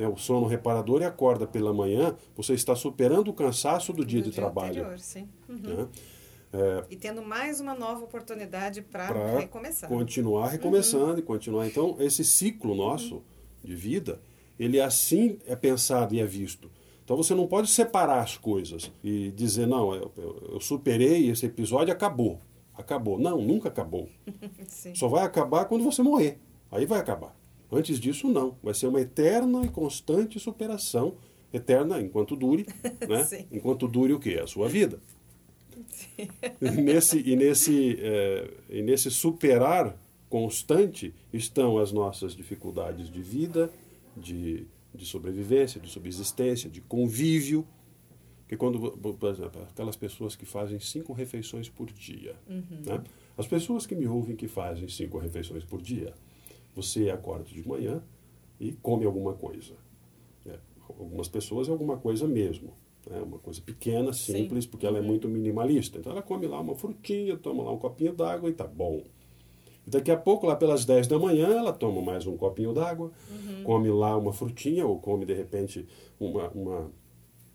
é, 0.00 0.08
o 0.08 0.16
sono 0.16 0.46
reparador 0.46 1.02
e 1.02 1.04
acorda 1.04 1.46
pela 1.46 1.72
manhã, 1.72 2.16
você 2.34 2.54
está 2.54 2.74
superando 2.74 3.28
o 3.28 3.34
cansaço 3.34 3.92
do 3.92 4.04
dia 4.04 4.20
do 4.20 4.24
de 4.24 4.30
dia 4.30 4.42
trabalho. 4.42 4.80
Anterior, 4.80 4.98
sim. 4.98 5.28
Uhum. 5.48 5.88
É, 6.52 6.84
e 6.90 6.96
tendo 6.96 7.22
mais 7.22 7.60
uma 7.60 7.74
nova 7.74 8.04
oportunidade 8.04 8.82
para 8.82 9.38
recomeçar. 9.38 9.88
Continuar 9.88 10.48
recomeçando 10.48 11.12
uhum. 11.12 11.18
e 11.18 11.22
continuar. 11.22 11.66
Então, 11.66 11.96
esse 12.00 12.24
ciclo 12.24 12.74
nosso 12.74 13.16
uhum. 13.16 13.22
de 13.62 13.74
vida, 13.74 14.20
ele 14.58 14.80
assim 14.80 15.38
é 15.46 15.54
pensado 15.54 16.14
e 16.14 16.20
é 16.20 16.26
visto. 16.26 16.70
Então 17.04 17.16
você 17.16 17.34
não 17.34 17.46
pode 17.46 17.68
separar 17.68 18.22
as 18.22 18.36
coisas 18.36 18.90
e 19.02 19.32
dizer, 19.32 19.66
não, 19.66 19.92
eu, 19.92 20.12
eu, 20.16 20.48
eu 20.52 20.60
superei 20.60 21.28
esse 21.28 21.44
episódio 21.44 21.92
acabou. 21.92 22.40
Acabou. 22.72 23.18
Não, 23.18 23.42
nunca 23.42 23.68
acabou. 23.68 24.08
Só 24.94 25.08
vai 25.08 25.24
acabar 25.24 25.64
quando 25.64 25.82
você 25.82 26.02
morrer. 26.02 26.38
Aí 26.70 26.86
vai 26.86 27.00
acabar. 27.00 27.36
Antes 27.72 28.00
disso, 28.00 28.28
não. 28.28 28.56
Vai 28.62 28.74
ser 28.74 28.86
uma 28.86 29.00
eterna 29.00 29.64
e 29.64 29.68
constante 29.68 30.40
superação, 30.40 31.14
eterna 31.52 32.00
enquanto 32.00 32.34
dure, 32.34 32.66
né? 33.08 33.46
enquanto 33.50 33.86
dure 33.86 34.12
o 34.12 34.18
quê? 34.18 34.40
A 34.42 34.46
sua 34.46 34.68
vida. 34.68 34.98
E 36.60 36.70
nesse, 36.70 37.18
e, 37.20 37.36
nesse, 37.36 37.98
é, 38.00 38.50
e 38.68 38.82
nesse 38.82 39.10
superar 39.10 39.96
constante 40.28 41.14
estão 41.32 41.78
as 41.78 41.90
nossas 41.92 42.34
dificuldades 42.34 43.10
de 43.10 43.20
vida, 43.20 43.70
de, 44.16 44.66
de 44.94 45.06
sobrevivência, 45.06 45.80
de 45.80 45.88
subsistência, 45.88 46.68
de 46.68 46.80
convívio. 46.80 47.66
que 48.48 48.56
quando, 48.56 48.92
por 48.92 49.30
exemplo, 49.30 49.62
aquelas 49.70 49.96
pessoas 49.96 50.36
que 50.36 50.44
fazem 50.44 50.78
cinco 50.80 51.12
refeições 51.12 51.68
por 51.68 51.90
dia, 51.90 52.34
uhum. 52.48 52.82
né? 52.84 53.02
as 53.38 53.46
pessoas 53.46 53.86
que 53.86 53.94
me 53.94 54.06
ouvem 54.06 54.36
que 54.36 54.48
fazem 54.48 54.88
cinco 54.88 55.18
refeições 55.18 55.64
por 55.64 55.80
dia, 55.80 56.14
você 56.82 57.10
acorda 57.10 57.44
de 57.44 57.66
manhã 57.66 58.02
e 58.58 58.72
come 58.72 59.04
alguma 59.04 59.34
coisa. 59.34 59.74
É, 60.46 60.58
algumas 60.88 61.28
pessoas 61.28 61.68
é 61.68 61.70
alguma 61.70 61.96
coisa 61.96 62.26
mesmo. 62.26 62.72
É 63.10 63.20
uma 63.20 63.38
coisa 63.38 63.60
pequena, 63.60 64.12
simples, 64.12 64.64
Sim. 64.64 64.70
porque 64.70 64.86
ela 64.86 64.98
é 64.98 65.00
muito 65.00 65.28
minimalista. 65.28 65.98
Então 65.98 66.12
ela 66.12 66.22
come 66.22 66.46
lá 66.46 66.60
uma 66.60 66.74
frutinha, 66.74 67.36
toma 67.36 67.62
lá 67.62 67.72
um 67.72 67.78
copinho 67.78 68.14
d'água 68.14 68.50
e 68.50 68.52
tá 68.52 68.66
bom. 68.66 69.02
E 69.86 69.90
daqui 69.90 70.10
a 70.10 70.16
pouco, 70.16 70.46
lá 70.46 70.54
pelas 70.54 70.84
10 70.84 71.06
da 71.06 71.18
manhã, 71.18 71.48
ela 71.48 71.72
toma 71.72 72.02
mais 72.02 72.26
um 72.26 72.36
copinho 72.36 72.74
d'água, 72.74 73.10
uhum. 73.30 73.62
come 73.64 73.90
lá 73.90 74.16
uma 74.16 74.32
frutinha 74.32 74.86
ou 74.86 74.98
come 74.98 75.24
de 75.24 75.32
repente 75.32 75.86
uma, 76.18 76.48
uma 76.50 76.90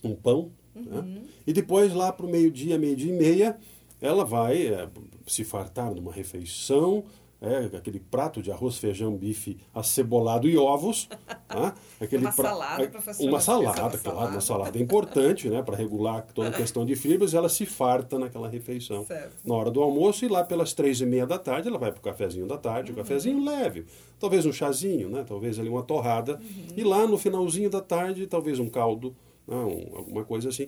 um 0.03 0.15
pão 0.15 0.51
né? 0.75 0.99
Uhum. 0.99 1.23
E 1.47 1.53
depois, 1.53 1.93
lá 1.93 2.11
para 2.11 2.25
o 2.25 2.29
meio-dia, 2.29 2.77
meio-dia 2.77 3.13
e 3.13 3.17
meia, 3.17 3.57
ela 4.01 4.25
vai 4.25 4.67
é, 4.67 4.89
se 5.25 5.43
fartar 5.43 5.93
numa 5.95 6.11
refeição, 6.11 7.05
é, 7.41 7.77
aquele 7.77 7.99
prato 7.99 8.41
de 8.41 8.51
arroz, 8.51 8.77
feijão, 8.77 9.15
bife 9.15 9.57
acebolado 9.73 10.47
e 10.47 10.57
ovos. 10.57 11.07
né? 11.53 11.73
aquele 11.99 12.25
uma 12.25 12.33
pra... 12.33 12.49
salada, 12.49 12.87
professor. 12.87 13.27
Uma 13.27 13.39
salada, 13.39 13.77
claro, 13.77 13.97
salada. 13.99 14.31
uma 14.31 14.41
salada 14.41 14.77
é 14.77 14.81
importante 14.81 15.49
né, 15.49 15.61
para 15.61 15.75
regular 15.75 16.25
toda 16.33 16.49
a 16.49 16.51
questão 16.53 16.85
de 16.85 16.95
fibras. 16.95 17.33
Ela 17.33 17.49
se 17.49 17.65
farta 17.65 18.17
naquela 18.17 18.47
refeição 18.47 19.05
certo. 19.05 19.35
na 19.43 19.53
hora 19.53 19.69
do 19.69 19.81
almoço 19.81 20.25
e 20.25 20.27
lá 20.27 20.43
pelas 20.43 20.73
três 20.73 21.01
e 21.01 21.05
meia 21.05 21.27
da 21.27 21.37
tarde 21.37 21.67
ela 21.67 21.77
vai 21.77 21.91
para 21.91 21.99
o 21.99 22.03
cafezinho 22.03 22.47
da 22.47 22.57
tarde, 22.57 22.91
uhum. 22.91 22.97
um 22.97 23.01
cafezinho 23.01 23.43
leve. 23.43 23.85
Talvez 24.19 24.45
um 24.45 24.53
chazinho, 24.53 25.09
né? 25.09 25.23
talvez 25.27 25.59
ali 25.59 25.69
uma 25.69 25.83
torrada. 25.83 26.35
Uhum. 26.35 26.67
E 26.75 26.83
lá 26.83 27.05
no 27.05 27.17
finalzinho 27.17 27.69
da 27.69 27.81
tarde, 27.81 28.25
talvez 28.27 28.59
um 28.59 28.69
caldo 28.69 29.15
não, 29.47 29.69
alguma 29.95 30.23
coisa 30.23 30.49
assim. 30.49 30.67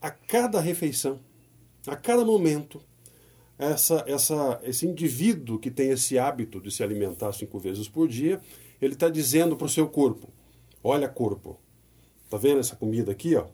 A 0.00 0.10
cada 0.10 0.60
refeição, 0.60 1.20
a 1.86 1.94
cada 1.94 2.24
momento, 2.24 2.82
essa, 3.62 4.04
essa, 4.06 4.60
esse 4.64 4.86
indivíduo 4.86 5.58
que 5.58 5.70
tem 5.70 5.90
esse 5.90 6.18
hábito 6.18 6.60
de 6.60 6.70
se 6.70 6.82
alimentar 6.82 7.32
cinco 7.32 7.58
vezes 7.58 7.88
por 7.88 8.08
dia, 8.08 8.40
ele 8.80 8.94
está 8.94 9.08
dizendo 9.08 9.56
para 9.56 9.66
o 9.66 9.70
seu 9.70 9.88
corpo: 9.88 10.28
olha, 10.82 11.08
corpo, 11.08 11.58
tá 12.28 12.36
vendo 12.36 12.60
essa 12.60 12.74
comida 12.74 13.12
aqui? 13.12 13.36
Ó? 13.36 13.46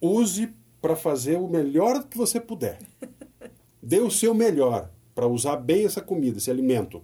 Use 0.00 0.52
para 0.80 0.94
fazer 0.94 1.36
o 1.36 1.48
melhor 1.48 2.04
que 2.04 2.16
você 2.16 2.40
puder. 2.40 2.78
Dê 3.82 4.00
o 4.00 4.10
seu 4.10 4.34
melhor 4.34 4.90
para 5.14 5.26
usar 5.26 5.56
bem 5.56 5.84
essa 5.84 6.00
comida, 6.00 6.38
esse 6.38 6.50
alimento 6.50 7.02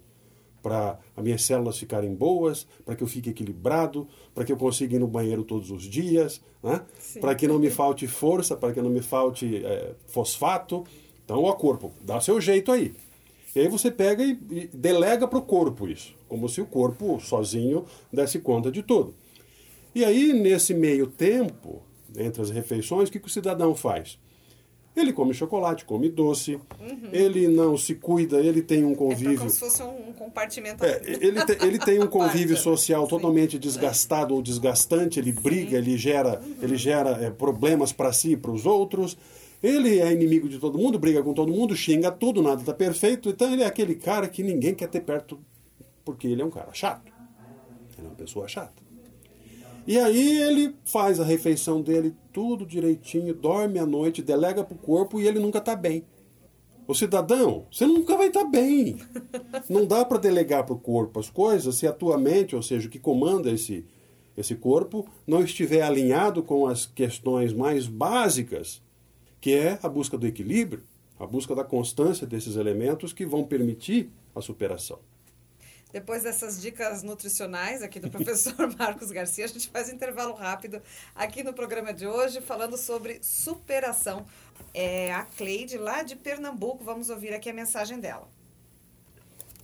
para 0.62 0.98
as 1.14 1.22
minhas 1.22 1.42
células 1.42 1.76
ficarem 1.76 2.14
boas, 2.14 2.66
para 2.86 2.96
que 2.96 3.02
eu 3.02 3.06
fique 3.06 3.28
equilibrado, 3.28 4.08
para 4.34 4.44
que 4.44 4.50
eu 4.50 4.56
consiga 4.56 4.96
ir 4.96 4.98
no 4.98 5.06
banheiro 5.06 5.44
todos 5.44 5.70
os 5.70 5.82
dias, 5.82 6.40
né? 6.62 6.80
para 7.20 7.34
que 7.34 7.46
não 7.46 7.58
me 7.58 7.68
falte 7.68 8.06
força, 8.06 8.56
para 8.56 8.72
que 8.72 8.80
não 8.80 8.88
me 8.88 9.02
falte 9.02 9.62
é, 9.62 9.94
fosfato. 10.06 10.84
Então, 11.24 11.42
o 11.42 11.52
corpo, 11.54 11.92
dá 12.00 12.20
seu 12.20 12.40
jeito 12.40 12.70
aí. 12.70 12.94
E 13.54 13.60
aí 13.60 13.68
você 13.68 13.90
pega 13.90 14.22
e, 14.22 14.38
e 14.50 14.66
delega 14.72 15.28
para 15.28 15.38
o 15.38 15.42
corpo 15.42 15.88
isso, 15.88 16.14
como 16.28 16.48
se 16.48 16.60
o 16.60 16.66
corpo 16.66 17.20
sozinho 17.20 17.84
desse 18.12 18.40
conta 18.40 18.70
de 18.70 18.82
tudo. 18.82 19.14
E 19.94 20.04
aí, 20.04 20.32
nesse 20.32 20.74
meio 20.74 21.06
tempo, 21.06 21.82
entre 22.16 22.42
as 22.42 22.50
refeições, 22.50 23.08
o 23.08 23.12
que, 23.12 23.20
que 23.20 23.28
o 23.28 23.30
cidadão 23.30 23.74
faz? 23.74 24.18
Ele 24.96 25.12
come 25.12 25.34
chocolate, 25.34 25.84
come 25.84 26.08
doce, 26.08 26.54
uhum. 26.80 27.08
ele 27.12 27.48
não 27.48 27.76
se 27.76 27.96
cuida, 27.96 28.38
ele 28.38 28.62
tem 28.62 28.84
um 28.84 28.94
convívio. 28.94 29.34
É 29.34 29.38
como 29.38 29.50
se 29.50 29.58
fosse 29.58 29.82
um 29.82 30.12
compartimento. 30.12 30.84
É, 30.84 31.00
ele, 31.04 31.44
te, 31.44 31.64
ele 31.64 31.78
tem 31.80 32.00
um 32.00 32.06
convívio 32.06 32.56
social 32.56 33.06
totalmente 33.08 33.58
desgastado 33.58 34.34
ou 34.34 34.42
desgastante, 34.42 35.18
ele 35.18 35.32
briga, 35.32 35.70
Sim. 35.70 35.76
ele 35.76 35.98
gera, 35.98 36.40
uhum. 36.40 36.56
ele 36.62 36.76
gera 36.76 37.10
é, 37.24 37.30
problemas 37.30 37.92
para 37.92 38.12
si 38.12 38.32
e 38.32 38.36
para 38.36 38.52
os 38.52 38.66
outros. 38.66 39.16
Ele 39.64 39.98
é 39.98 40.12
inimigo 40.12 40.46
de 40.46 40.58
todo 40.58 40.76
mundo, 40.76 40.98
briga 40.98 41.22
com 41.22 41.32
todo 41.32 41.50
mundo, 41.50 41.74
xinga 41.74 42.12
tudo, 42.12 42.42
nada 42.42 42.60
está 42.60 42.74
perfeito. 42.74 43.30
Então 43.30 43.50
ele 43.50 43.62
é 43.62 43.66
aquele 43.66 43.94
cara 43.94 44.28
que 44.28 44.42
ninguém 44.42 44.74
quer 44.74 44.90
ter 44.90 45.00
perto 45.00 45.38
porque 46.04 46.26
ele 46.26 46.42
é 46.42 46.44
um 46.44 46.50
cara 46.50 46.70
chato. 46.74 47.10
Ele 47.96 48.06
é 48.06 48.10
uma 48.10 48.14
pessoa 48.14 48.46
chata. 48.46 48.82
E 49.86 49.98
aí 49.98 50.42
ele 50.42 50.74
faz 50.84 51.18
a 51.18 51.24
refeição 51.24 51.80
dele 51.80 52.14
tudo 52.30 52.66
direitinho, 52.66 53.32
dorme 53.32 53.78
à 53.78 53.86
noite, 53.86 54.20
delega 54.20 54.62
para 54.62 54.74
o 54.74 54.78
corpo 54.78 55.18
e 55.18 55.26
ele 55.26 55.38
nunca 55.38 55.60
está 55.60 55.74
bem. 55.74 56.04
O 56.86 56.94
cidadão, 56.94 57.64
você 57.72 57.86
nunca 57.86 58.18
vai 58.18 58.26
estar 58.26 58.44
tá 58.44 58.46
bem. 58.46 58.98
Não 59.66 59.86
dá 59.86 60.04
para 60.04 60.18
delegar 60.18 60.64
para 60.64 60.74
o 60.74 60.78
corpo 60.78 61.18
as 61.18 61.30
coisas 61.30 61.76
se 61.76 61.86
a 61.86 61.92
tua 61.92 62.18
mente, 62.18 62.54
ou 62.54 62.60
seja, 62.60 62.86
o 62.86 62.90
que 62.90 62.98
comanda 62.98 63.50
esse, 63.50 63.86
esse 64.36 64.54
corpo, 64.56 65.08
não 65.26 65.42
estiver 65.42 65.80
alinhado 65.80 66.42
com 66.42 66.66
as 66.66 66.84
questões 66.84 67.54
mais 67.54 67.86
básicas, 67.86 68.84
que 69.44 69.52
é 69.52 69.78
a 69.82 69.90
busca 69.90 70.16
do 70.16 70.26
equilíbrio, 70.26 70.82
a 71.20 71.26
busca 71.26 71.54
da 71.54 71.62
constância 71.62 72.26
desses 72.26 72.56
elementos 72.56 73.12
que 73.12 73.26
vão 73.26 73.44
permitir 73.44 74.10
a 74.34 74.40
superação. 74.40 74.98
Depois 75.92 76.22
dessas 76.22 76.62
dicas 76.62 77.02
nutricionais 77.02 77.82
aqui 77.82 78.00
do 78.00 78.08
professor 78.10 78.74
Marcos 78.78 79.10
Garcia, 79.10 79.44
a 79.44 79.48
gente 79.48 79.68
faz 79.68 79.90
um 79.90 79.96
intervalo 79.96 80.32
rápido 80.32 80.80
aqui 81.14 81.42
no 81.42 81.52
programa 81.52 81.92
de 81.92 82.06
hoje, 82.06 82.40
falando 82.40 82.78
sobre 82.78 83.18
superação. 83.22 84.24
É 84.72 85.12
a 85.12 85.24
Cleide, 85.24 85.76
lá 85.76 86.02
de 86.02 86.16
Pernambuco. 86.16 86.82
Vamos 86.82 87.10
ouvir 87.10 87.34
aqui 87.34 87.50
a 87.50 87.52
mensagem 87.52 88.00
dela. 88.00 88.26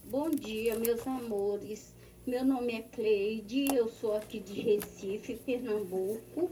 Bom 0.03 0.29
dia, 0.29 0.77
meus 0.77 1.01
amores. 1.07 1.91
Meu 2.27 2.45
nome 2.45 2.73
é 2.73 2.81
Cleide, 2.83 3.73
eu 3.73 3.89
sou 3.89 4.15
aqui 4.15 4.39
de 4.39 4.61
Recife, 4.61 5.41
Pernambuco. 5.43 6.51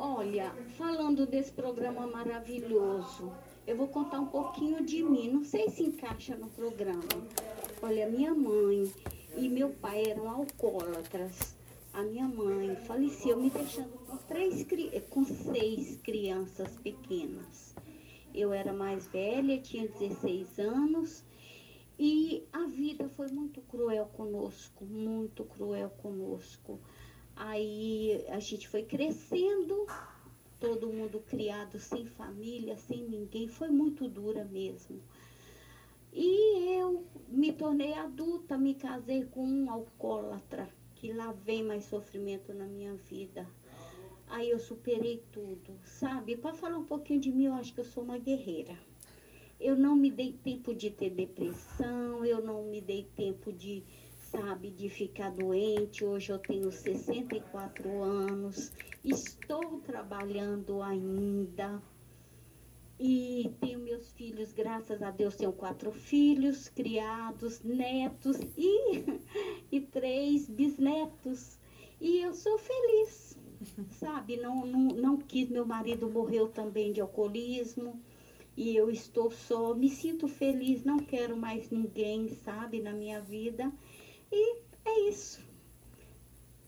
Olha, 0.00 0.52
falando 0.76 1.26
desse 1.26 1.50
programa 1.50 2.06
maravilhoso, 2.06 3.32
eu 3.66 3.76
vou 3.76 3.88
contar 3.88 4.20
um 4.20 4.28
pouquinho 4.28 4.84
de 4.84 5.02
mim. 5.02 5.28
Não 5.28 5.42
sei 5.42 5.68
se 5.70 5.82
encaixa 5.82 6.36
no 6.36 6.48
programa. 6.50 7.02
Olha, 7.82 8.08
minha 8.08 8.32
mãe 8.32 8.92
e 9.36 9.48
meu 9.48 9.70
pai 9.70 10.04
eram 10.08 10.30
alcoólatras. 10.30 11.56
A 11.92 12.02
minha 12.02 12.28
mãe 12.28 12.76
faleceu 12.86 13.36
me 13.40 13.50
deixando 13.50 13.90
com, 14.06 14.16
três, 14.18 14.64
com 15.10 15.24
seis 15.24 15.96
crianças 15.96 16.76
pequenas. 16.76 17.74
Eu 18.32 18.52
era 18.52 18.72
mais 18.72 19.08
velha, 19.08 19.58
tinha 19.58 19.88
16 19.88 20.60
anos. 20.60 21.24
E 21.98 22.46
a 22.52 22.66
vida 22.66 23.08
foi 23.16 23.26
muito 23.32 23.60
cruel 23.62 24.06
conosco, 24.16 24.84
muito 24.84 25.42
cruel 25.42 25.90
conosco. 25.90 26.78
Aí 27.40 28.24
a 28.30 28.40
gente 28.40 28.66
foi 28.66 28.82
crescendo, 28.82 29.86
todo 30.58 30.92
mundo 30.92 31.20
criado 31.20 31.78
sem 31.78 32.04
família, 32.04 32.76
sem 32.76 33.04
ninguém, 33.04 33.46
foi 33.46 33.68
muito 33.68 34.08
dura 34.08 34.44
mesmo. 34.44 35.00
E 36.12 36.80
eu 36.80 37.04
me 37.28 37.52
tornei 37.52 37.94
adulta, 37.94 38.58
me 38.58 38.74
casei 38.74 39.24
com 39.24 39.46
um 39.46 39.70
alcoólatra, 39.70 40.68
que 40.96 41.12
lá 41.12 41.30
vem 41.30 41.62
mais 41.62 41.84
sofrimento 41.84 42.52
na 42.52 42.64
minha 42.64 42.94
vida. 42.94 43.46
Aí 44.26 44.50
eu 44.50 44.58
superei 44.58 45.22
tudo, 45.30 45.78
sabe? 45.84 46.36
Para 46.36 46.54
falar 46.54 46.76
um 46.76 46.84
pouquinho 46.84 47.20
de 47.20 47.30
mim, 47.30 47.44
eu 47.44 47.54
acho 47.54 47.72
que 47.72 47.78
eu 47.78 47.84
sou 47.84 48.02
uma 48.02 48.18
guerreira. 48.18 48.76
Eu 49.60 49.76
não 49.76 49.94
me 49.94 50.10
dei 50.10 50.32
tempo 50.32 50.74
de 50.74 50.90
ter 50.90 51.10
depressão, 51.10 52.24
eu 52.24 52.42
não 52.42 52.64
me 52.64 52.80
dei 52.80 53.04
tempo 53.14 53.52
de 53.52 53.84
sabe, 54.30 54.70
de 54.70 54.88
ficar 54.88 55.30
doente. 55.30 56.04
Hoje 56.04 56.32
eu 56.32 56.38
tenho 56.38 56.70
64 56.70 58.02
anos, 58.02 58.72
estou 59.04 59.80
trabalhando 59.80 60.82
ainda. 60.82 61.82
E 63.00 63.52
tenho 63.60 63.78
meus 63.78 64.12
filhos, 64.12 64.52
graças 64.52 65.00
a 65.02 65.10
Deus, 65.12 65.36
tenho 65.36 65.52
quatro 65.52 65.92
filhos 65.92 66.68
criados, 66.68 67.62
netos 67.62 68.36
e, 68.56 69.04
e 69.70 69.80
três 69.80 70.48
bisnetos. 70.48 71.58
E 72.00 72.18
eu 72.18 72.34
sou 72.34 72.58
feliz, 72.58 73.38
sabe? 73.92 74.36
Não, 74.36 74.66
não, 74.66 74.88
não 74.88 75.16
quis, 75.16 75.48
meu 75.48 75.64
marido 75.64 76.10
morreu 76.10 76.48
também 76.48 76.92
de 76.92 77.00
alcoolismo 77.00 78.00
e 78.58 78.74
eu 78.74 78.90
estou 78.90 79.30
só, 79.30 79.72
me 79.72 79.88
sinto 79.88 80.26
feliz, 80.26 80.82
não 80.84 80.98
quero 80.98 81.36
mais 81.36 81.70
ninguém, 81.70 82.28
sabe, 82.28 82.80
na 82.80 82.92
minha 82.92 83.20
vida. 83.20 83.72
E 84.32 84.58
é 84.84 85.08
isso. 85.08 85.40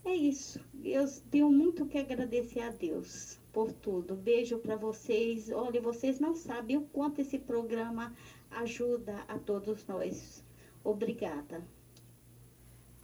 É 0.05 0.15
isso. 0.15 0.61
Eu 0.83 1.07
tenho 1.31 1.51
muito 1.51 1.87
que 1.87 1.99
agradecer 1.99 2.61
a 2.61 2.71
Deus 2.71 3.39
por 3.53 3.73
tudo. 3.73 4.15
Beijo 4.15 4.59
para 4.59 4.77
vocês. 4.77 5.51
Olha, 5.51 5.81
vocês 5.81 6.19
não 6.19 6.35
sabem 6.35 6.77
o 6.77 6.83
quanto 6.83 7.21
esse 7.21 7.39
programa 7.39 8.15
ajuda 8.51 9.17
a 9.29 9.39
todos 9.39 9.87
nós. 9.87 10.43
Obrigada. 10.83 11.63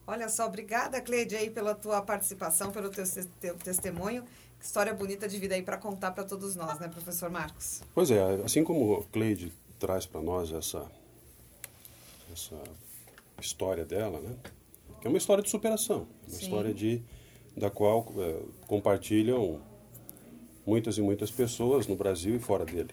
Olha 0.06 0.28
só, 0.28 0.46
obrigada, 0.46 1.00
Cleide, 1.00 1.34
aí 1.34 1.50
pela 1.50 1.75
tua 1.75 2.00
participação, 2.00 2.70
pelo 2.70 2.90
teu, 2.90 3.04
teu 3.40 3.56
testemunho. 3.56 4.25
Que 4.58 4.64
história 4.64 4.94
bonita 4.94 5.28
de 5.28 5.38
vida 5.38 5.54
aí 5.54 5.62
para 5.62 5.76
contar 5.76 6.12
para 6.12 6.25
todos 6.25 6.54
nós, 6.54 6.78
né, 6.78 6.88
professor 6.88 7.28
Marcos? 7.28 7.82
Pois 7.92 8.10
é, 8.10 8.22
assim 8.44 8.62
como 8.62 9.02
Cleide 9.12 9.52
traz 9.78 10.06
para 10.06 10.22
nós 10.22 10.52
essa, 10.52 10.90
essa 12.32 12.56
história 13.40 13.84
dela, 13.84 14.20
né? 14.20 14.34
Que 15.00 15.06
é 15.06 15.10
uma 15.10 15.18
história 15.18 15.42
de 15.42 15.50
superação, 15.50 16.06
uma 16.26 16.36
Sim. 16.36 16.44
história 16.44 16.74
de 16.74 17.02
da 17.56 17.70
qual 17.70 18.12
é, 18.18 18.36
compartilham 18.66 19.60
muitas 20.66 20.98
e 20.98 21.02
muitas 21.02 21.30
pessoas 21.30 21.86
no 21.86 21.96
Brasil 21.96 22.36
e 22.36 22.38
fora 22.38 22.64
dele. 22.66 22.90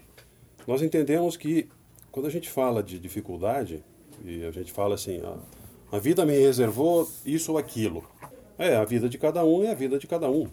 Nós 0.65 0.81
entendemos 0.81 1.35
que 1.35 1.67
quando 2.11 2.27
a 2.27 2.29
gente 2.29 2.49
fala 2.49 2.81
de 2.81 2.99
dificuldade, 2.99 3.83
e 4.23 4.45
a 4.45 4.51
gente 4.51 4.71
fala 4.71 4.95
assim, 4.95 5.19
a, 5.21 5.97
a 5.97 5.99
vida 5.99 6.25
me 6.25 6.37
reservou 6.37 7.09
isso 7.25 7.51
ou 7.51 7.57
aquilo. 7.57 8.03
É, 8.57 8.75
a 8.75 8.85
vida 8.85 9.09
de 9.09 9.17
cada 9.17 9.43
um 9.43 9.63
é 9.63 9.71
a 9.71 9.73
vida 9.73 9.97
de 9.97 10.07
cada 10.07 10.29
um. 10.29 10.47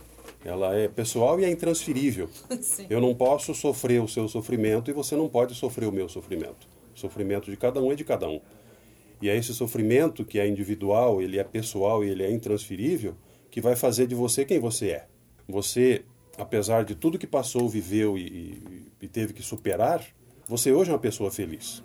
Ela 0.45 0.75
é 0.75 0.89
pessoal 0.89 1.39
e 1.39 1.45
é 1.45 1.51
intransferível. 1.51 2.29
Sim. 2.63 2.87
Eu 2.89 3.01
não 3.01 3.15
posso 3.15 3.55
sofrer 3.55 4.03
o 4.03 4.09
seu 4.09 4.27
sofrimento 4.27 4.91
e 4.91 4.95
você 4.95 5.15
não 5.15 5.29
pode 5.29 5.55
sofrer 5.55 5.87
o 5.87 5.93
meu 5.93 6.09
sofrimento. 6.09 6.67
O 6.97 6.99
sofrimento 6.99 7.51
de 7.51 7.57
cada 7.57 7.81
um 7.81 7.93
é 7.93 7.95
de 7.95 8.05
cada 8.05 8.27
um. 8.27 8.41
E 9.21 9.29
é 9.29 9.37
esse 9.37 9.53
sofrimento 9.53 10.25
que 10.25 10.39
é 10.39 10.49
individual, 10.49 11.21
ele 11.21 11.39
é 11.39 11.45
pessoal 11.45 12.05
e 12.05 12.09
ele 12.09 12.23
é 12.23 12.31
intransferível, 12.31 13.15
que 13.51 13.61
vai 13.61 13.77
fazer 13.77 14.07
de 14.07 14.15
você 14.15 14.45
quem 14.45 14.59
você 14.59 14.91
é. 14.91 15.07
Você, 15.49 16.05
apesar 16.39 16.85
de 16.85 16.95
tudo 16.95 17.19
que 17.19 17.27
passou, 17.27 17.69
viveu 17.69 18.17
e, 18.17 18.23
e, 18.23 18.83
e 19.03 19.09
teve 19.09 19.33
que 19.33 19.43
superar, 19.43 20.05
você 20.49 20.73
hoje 20.73 20.91
é 20.91 20.95
uma 20.95 20.99
pessoa 20.99 21.31
feliz. 21.31 21.83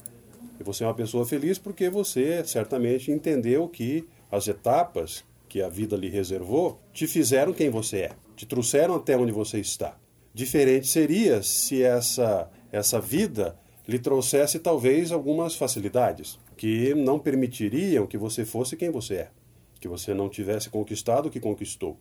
E 0.59 0.63
você 0.63 0.83
é 0.83 0.87
uma 0.87 0.93
pessoa 0.93 1.25
feliz 1.25 1.57
porque 1.57 1.89
você 1.89 2.43
certamente 2.45 3.11
entendeu 3.11 3.67
que 3.67 4.07
as 4.31 4.47
etapas 4.47 5.25
que 5.49 5.61
a 5.61 5.69
vida 5.69 5.95
lhe 5.95 6.09
reservou 6.09 6.79
te 6.93 7.07
fizeram 7.07 7.53
quem 7.53 7.69
você 7.69 7.97
é, 7.97 8.11
te 8.35 8.45
trouxeram 8.45 8.95
até 8.95 9.17
onde 9.17 9.31
você 9.31 9.59
está. 9.59 9.97
Diferente 10.33 10.87
seria 10.87 11.41
se 11.41 11.81
essa, 11.83 12.49
essa 12.71 12.99
vida 12.99 13.57
lhe 13.87 13.99
trouxesse 13.99 14.59
talvez 14.59 15.11
algumas 15.11 15.55
facilidades 15.55 16.39
que 16.57 16.93
não 16.95 17.19
permitiriam 17.19 18.07
que 18.07 18.17
você 18.17 18.45
fosse 18.45 18.75
quem 18.75 18.89
você 18.89 19.15
é, 19.15 19.31
que 19.79 19.87
você 19.87 20.13
não 20.13 20.29
tivesse 20.29 20.69
conquistado 20.69 21.27
o 21.27 21.29
que 21.29 21.39
conquistou. 21.39 21.97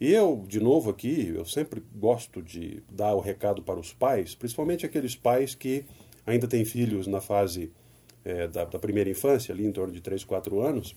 E 0.00 0.12
eu, 0.12 0.44
de 0.46 0.60
novo 0.60 0.90
aqui, 0.90 1.32
eu 1.34 1.44
sempre 1.44 1.82
gosto 1.96 2.40
de 2.40 2.82
dar 2.88 3.14
o 3.14 3.20
recado 3.20 3.62
para 3.62 3.80
os 3.80 3.92
pais, 3.92 4.34
principalmente 4.34 4.86
aqueles 4.86 5.16
pais 5.16 5.54
que 5.56 5.84
ainda 6.24 6.46
têm 6.46 6.64
filhos 6.64 7.06
na 7.08 7.20
fase 7.20 7.72
é, 8.24 8.46
da, 8.46 8.64
da, 8.64 8.78
primeira 8.78 9.10
infância, 9.10 9.52
ali 9.52 9.66
em 9.66 9.72
torno 9.72 9.92
de 9.92 10.00
3, 10.00 10.22
4 10.22 10.60
anos, 10.60 10.94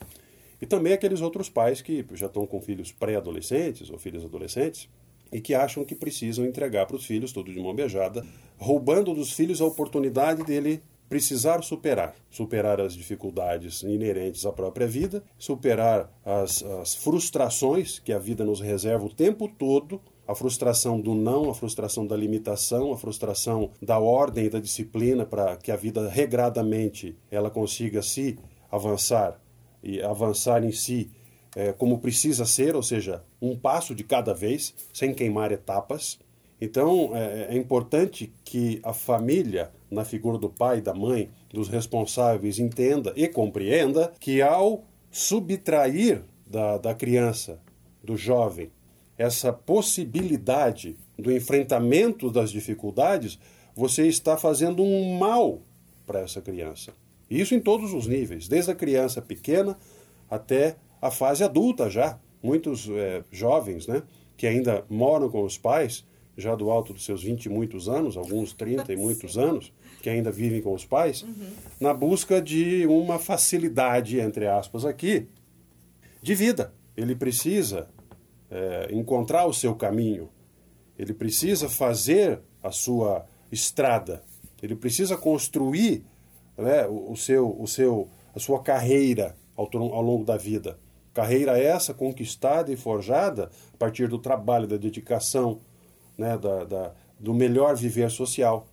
e 0.62 0.66
também 0.68 0.94
aqueles 0.94 1.22
outros 1.22 1.50
pais 1.50 1.82
que 1.82 2.06
já 2.14 2.28
estão 2.28 2.46
com 2.46 2.62
filhos 2.62 2.92
pré-adolescentes 2.92 3.90
ou 3.90 3.98
filhos 3.98 4.24
adolescentes 4.24 4.88
e 5.32 5.42
que 5.42 5.56
acham 5.56 5.84
que 5.84 5.96
precisam 5.96 6.46
entregar 6.46 6.86
para 6.86 6.96
os 6.96 7.06
filhos 7.06 7.32
tudo 7.32 7.52
de 7.52 7.60
mão 7.60 7.74
beijada, 7.74 8.24
roubando 8.58 9.16
dos 9.16 9.32
filhos 9.32 9.62
a 9.62 9.66
oportunidade 9.66 10.44
dele 10.44 10.84
precisar 11.12 11.62
superar. 11.62 12.16
Superar 12.30 12.80
as 12.80 12.94
dificuldades 12.94 13.84
inerentes 13.84 14.46
à 14.46 14.52
própria 14.54 14.88
vida, 14.88 15.22
superar 15.38 16.10
as, 16.24 16.64
as 16.64 16.96
frustrações 16.96 18.00
que 18.00 18.14
a 18.14 18.18
vida 18.18 18.46
nos 18.46 18.62
reserva 18.62 19.04
o 19.04 19.14
tempo 19.14 19.50
todo 19.50 20.00
a 20.26 20.34
frustração 20.34 21.02
do 21.02 21.14
não, 21.14 21.50
a 21.50 21.54
frustração 21.54 22.08
da 22.08 22.16
limitação, 22.16 22.94
a 22.94 22.98
frustração 22.98 23.72
da 23.82 24.00
ordem 24.00 24.46
e 24.46 24.50
da 24.50 24.62
disciplina 24.62 25.26
para 25.26 25.58
que 25.58 25.70
a 25.70 25.76
vida 25.76 26.08
regradamente 26.08 27.18
ela 27.30 27.50
consiga 27.50 28.02
se 28.02 28.40
avançar 28.72 29.38
e 29.84 30.02
avançar 30.02 30.64
em 30.64 30.72
si 30.72 31.12
é, 31.54 31.74
como 31.74 32.00
precisa 32.00 32.46
ser, 32.46 32.74
ou 32.74 32.84
seja, 32.84 33.22
um 33.42 33.58
passo 33.58 33.94
de 33.94 34.06
cada 34.06 34.34
vez, 34.34 34.74
sem 34.94 35.14
queimar 35.14 35.52
etapas. 35.52 36.18
Então 36.62 37.12
é, 37.14 37.48
é 37.54 37.58
importante 37.58 38.32
que 38.46 38.80
a 38.82 38.94
família 38.94 39.74
na 39.92 40.06
figura 40.06 40.38
do 40.38 40.50
pai 40.50 40.78
e 40.78 40.82
da 40.82 40.94
mãe, 40.94 41.30
dos 41.50 41.68
responsáveis, 41.68 42.58
entenda 42.58 43.14
e 43.16 43.28
compreenda 43.28 44.12
que 44.20 44.42
ao 44.42 44.86
subtrair 45.12 46.24
da, 46.48 46.78
da 46.78 46.96
criança, 46.96 47.60
do 48.04 48.16
jovem, 48.16 48.72
essa 49.18 49.54
possibilidade 49.54 50.96
do 51.20 51.32
enfrentamento 51.32 52.32
das 52.32 52.50
dificuldades, 52.50 53.38
você 53.76 54.08
está 54.08 54.38
fazendo 54.38 54.82
um 54.82 55.18
mal 55.18 55.62
para 56.06 56.22
essa 56.22 56.42
criança. 56.42 56.94
Isso 57.30 57.54
em 57.54 57.60
todos 57.60 57.94
os 57.94 58.08
níveis, 58.08 58.48
desde 58.48 58.72
a 58.72 58.76
criança 58.76 59.22
pequena 59.22 59.78
até 60.30 60.76
a 61.02 61.12
fase 61.12 61.44
adulta 61.44 61.90
já. 61.90 62.20
Muitos 62.42 62.90
é, 62.90 63.24
jovens 63.32 63.88
né, 63.88 64.02
que 64.36 64.48
ainda 64.48 64.84
moram 64.90 65.30
com 65.30 65.44
os 65.44 65.58
pais, 65.58 66.06
já 66.36 66.56
do 66.56 66.72
alto 66.72 66.94
dos 66.94 67.06
seus 67.06 67.24
20 67.24 67.46
e 67.46 67.50
muitos 67.50 67.88
anos, 67.88 68.18
alguns 68.18 68.54
30 68.54 68.92
e 68.92 68.96
muitos 68.96 69.38
anos, 69.38 69.72
que 70.02 70.10
ainda 70.10 70.32
vivem 70.32 70.62
com 70.62 70.74
os 70.74 70.86
pais, 70.86 71.24
uhum. 71.24 71.52
na 71.80 71.94
busca 71.94 72.42
de 72.42 72.86
uma 72.88 73.20
facilidade, 73.20 74.20
entre 74.20 74.48
aspas, 74.48 74.86
aqui, 74.86 75.28
de 76.22 76.36
vida. 76.36 76.74
Ele 76.98 77.16
precisa 77.16 77.88
é, 78.50 78.90
encontrar 78.92 79.46
o 79.46 79.54
seu 79.54 79.76
caminho, 79.76 80.30
ele 80.98 81.14
precisa 81.14 81.70
fazer 81.70 82.42
a 82.62 82.72
sua 82.72 83.26
estrada, 83.52 84.24
ele 84.62 84.76
precisa 84.76 85.18
construir 85.18 86.04
né, 86.58 86.86
o, 86.88 87.12
o, 87.12 87.18
seu, 87.18 87.56
o 87.60 87.68
seu, 87.68 88.10
a 88.36 88.40
sua 88.40 88.62
carreira 88.62 89.36
ao, 89.56 89.70
ao 89.74 90.02
longo 90.02 90.26
da 90.26 90.38
vida. 90.38 90.78
Carreira 91.14 91.60
essa 91.60 91.94
conquistada 91.94 92.72
e 92.72 92.78
forjada 92.78 93.52
a 93.74 93.78
partir 93.78 94.08
do 94.08 94.18
trabalho, 94.18 94.68
da 94.68 94.78
dedicação, 94.78 95.60
né, 96.18 96.38
da, 96.38 96.64
da, 96.64 96.94
do 97.20 97.34
melhor 97.34 97.76
viver 97.76 98.10
social. 98.10 98.68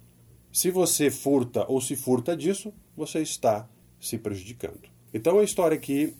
Se 0.59 0.73
você 0.73 1.09
furta 1.09 1.65
ou 1.69 1.81
se 1.81 1.95
furta 1.95 2.37
disso, 2.37 2.75
você 2.97 3.21
está 3.21 3.69
se 4.01 4.19
prejudicando. 4.19 4.89
Então 5.15 5.39
a 5.39 5.45
história 5.45 5.79
que 5.79 6.17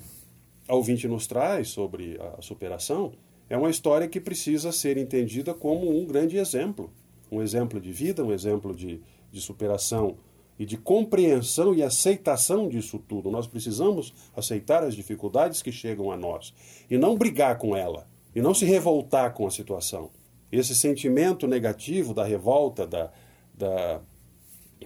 a 0.69 0.77
ouvinte 0.77 1.09
nos 1.09 1.27
traz 1.27 1.71
sobre 1.71 2.17
a 2.21 2.41
superação 2.41 3.15
é 3.51 3.57
uma 3.57 3.69
história 3.69 4.07
que 4.07 4.21
precisa 4.21 4.71
ser 4.71 4.97
entendida 4.97 5.53
como 5.53 5.91
um 5.91 6.07
grande 6.07 6.37
exemplo. 6.37 6.89
Um 7.33 7.43
exemplo 7.43 7.81
de 7.81 7.91
vida, 7.91 8.25
um 8.25 8.31
exemplo 8.31 8.77
de, 8.77 9.01
de 9.33 9.41
superação 9.41 10.17
e 10.57 10.65
de 10.65 10.77
compreensão 10.77 11.75
e 11.75 11.83
aceitação 11.83 12.69
disso 12.69 13.01
tudo. 13.09 13.33
Nós 13.33 13.49
precisamos 13.49 14.15
aceitar 14.37 14.85
as 14.85 14.95
dificuldades 14.95 15.63
que 15.63 15.73
chegam 15.73 16.13
a 16.13 16.17
nós 16.17 16.55
e 16.89 16.97
não 16.97 17.19
brigar 17.19 17.59
com 17.59 17.75
ela, 17.75 18.07
e 18.33 18.41
não 18.41 18.55
se 18.55 18.65
revoltar 18.65 19.35
com 19.35 19.49
a 19.49 19.51
situação. 19.51 20.13
Esse 20.53 20.77
sentimento 20.77 21.49
negativo 21.49 22.15
da 22.15 22.23
revolta, 22.23 22.87
da, 22.87 23.11
da, 23.53 24.01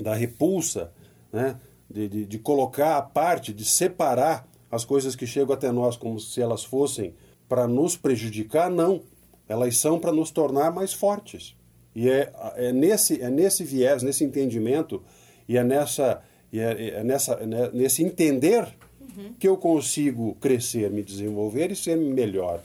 da 0.01 0.15
repulsa, 0.15 0.93
né? 1.33 1.59
de, 1.89 2.09
de, 2.09 2.27
de 2.27 2.39
colocar 2.39 2.97
à 2.97 3.03
parte, 3.03 3.53
de 3.53 3.65
separar 3.65 4.49
as 4.71 4.85
coisas 4.85 5.15
que 5.15 5.27
chegam 5.27 5.55
até 5.55 5.71
nós 5.71 5.97
como 5.97 6.19
se 6.19 6.41
elas 6.41 6.65
fossem 6.65 7.15
para 7.49 7.69
nos 7.69 7.97
prejudicar, 7.97 8.71
não. 8.71 9.03
Elas 9.47 9.77
são 9.77 9.99
para 9.99 10.11
nos 10.11 10.31
tornar 10.31 10.73
mais 10.73 10.95
fortes. 10.95 11.55
E 11.95 12.09
é, 12.09 12.33
é, 12.57 12.73
nesse, 12.73 13.21
é 13.21 13.29
nesse 13.29 13.65
viés, 13.65 14.03
nesse 14.03 14.25
entendimento, 14.25 15.03
e 15.47 15.59
é, 15.59 15.63
nessa, 15.63 16.23
e 16.51 16.59
é, 16.59 17.01
é 17.01 17.05
nessa, 17.05 17.35
é 17.35 17.71
nesse 17.73 18.03
entender 18.03 18.67
uhum. 18.99 19.35
que 19.39 19.47
eu 19.47 19.59
consigo 19.59 20.35
crescer, 20.37 20.91
me 20.91 21.03
desenvolver 21.03 21.71
e 21.71 21.77
ser 21.77 21.97
melhor. 21.97 22.63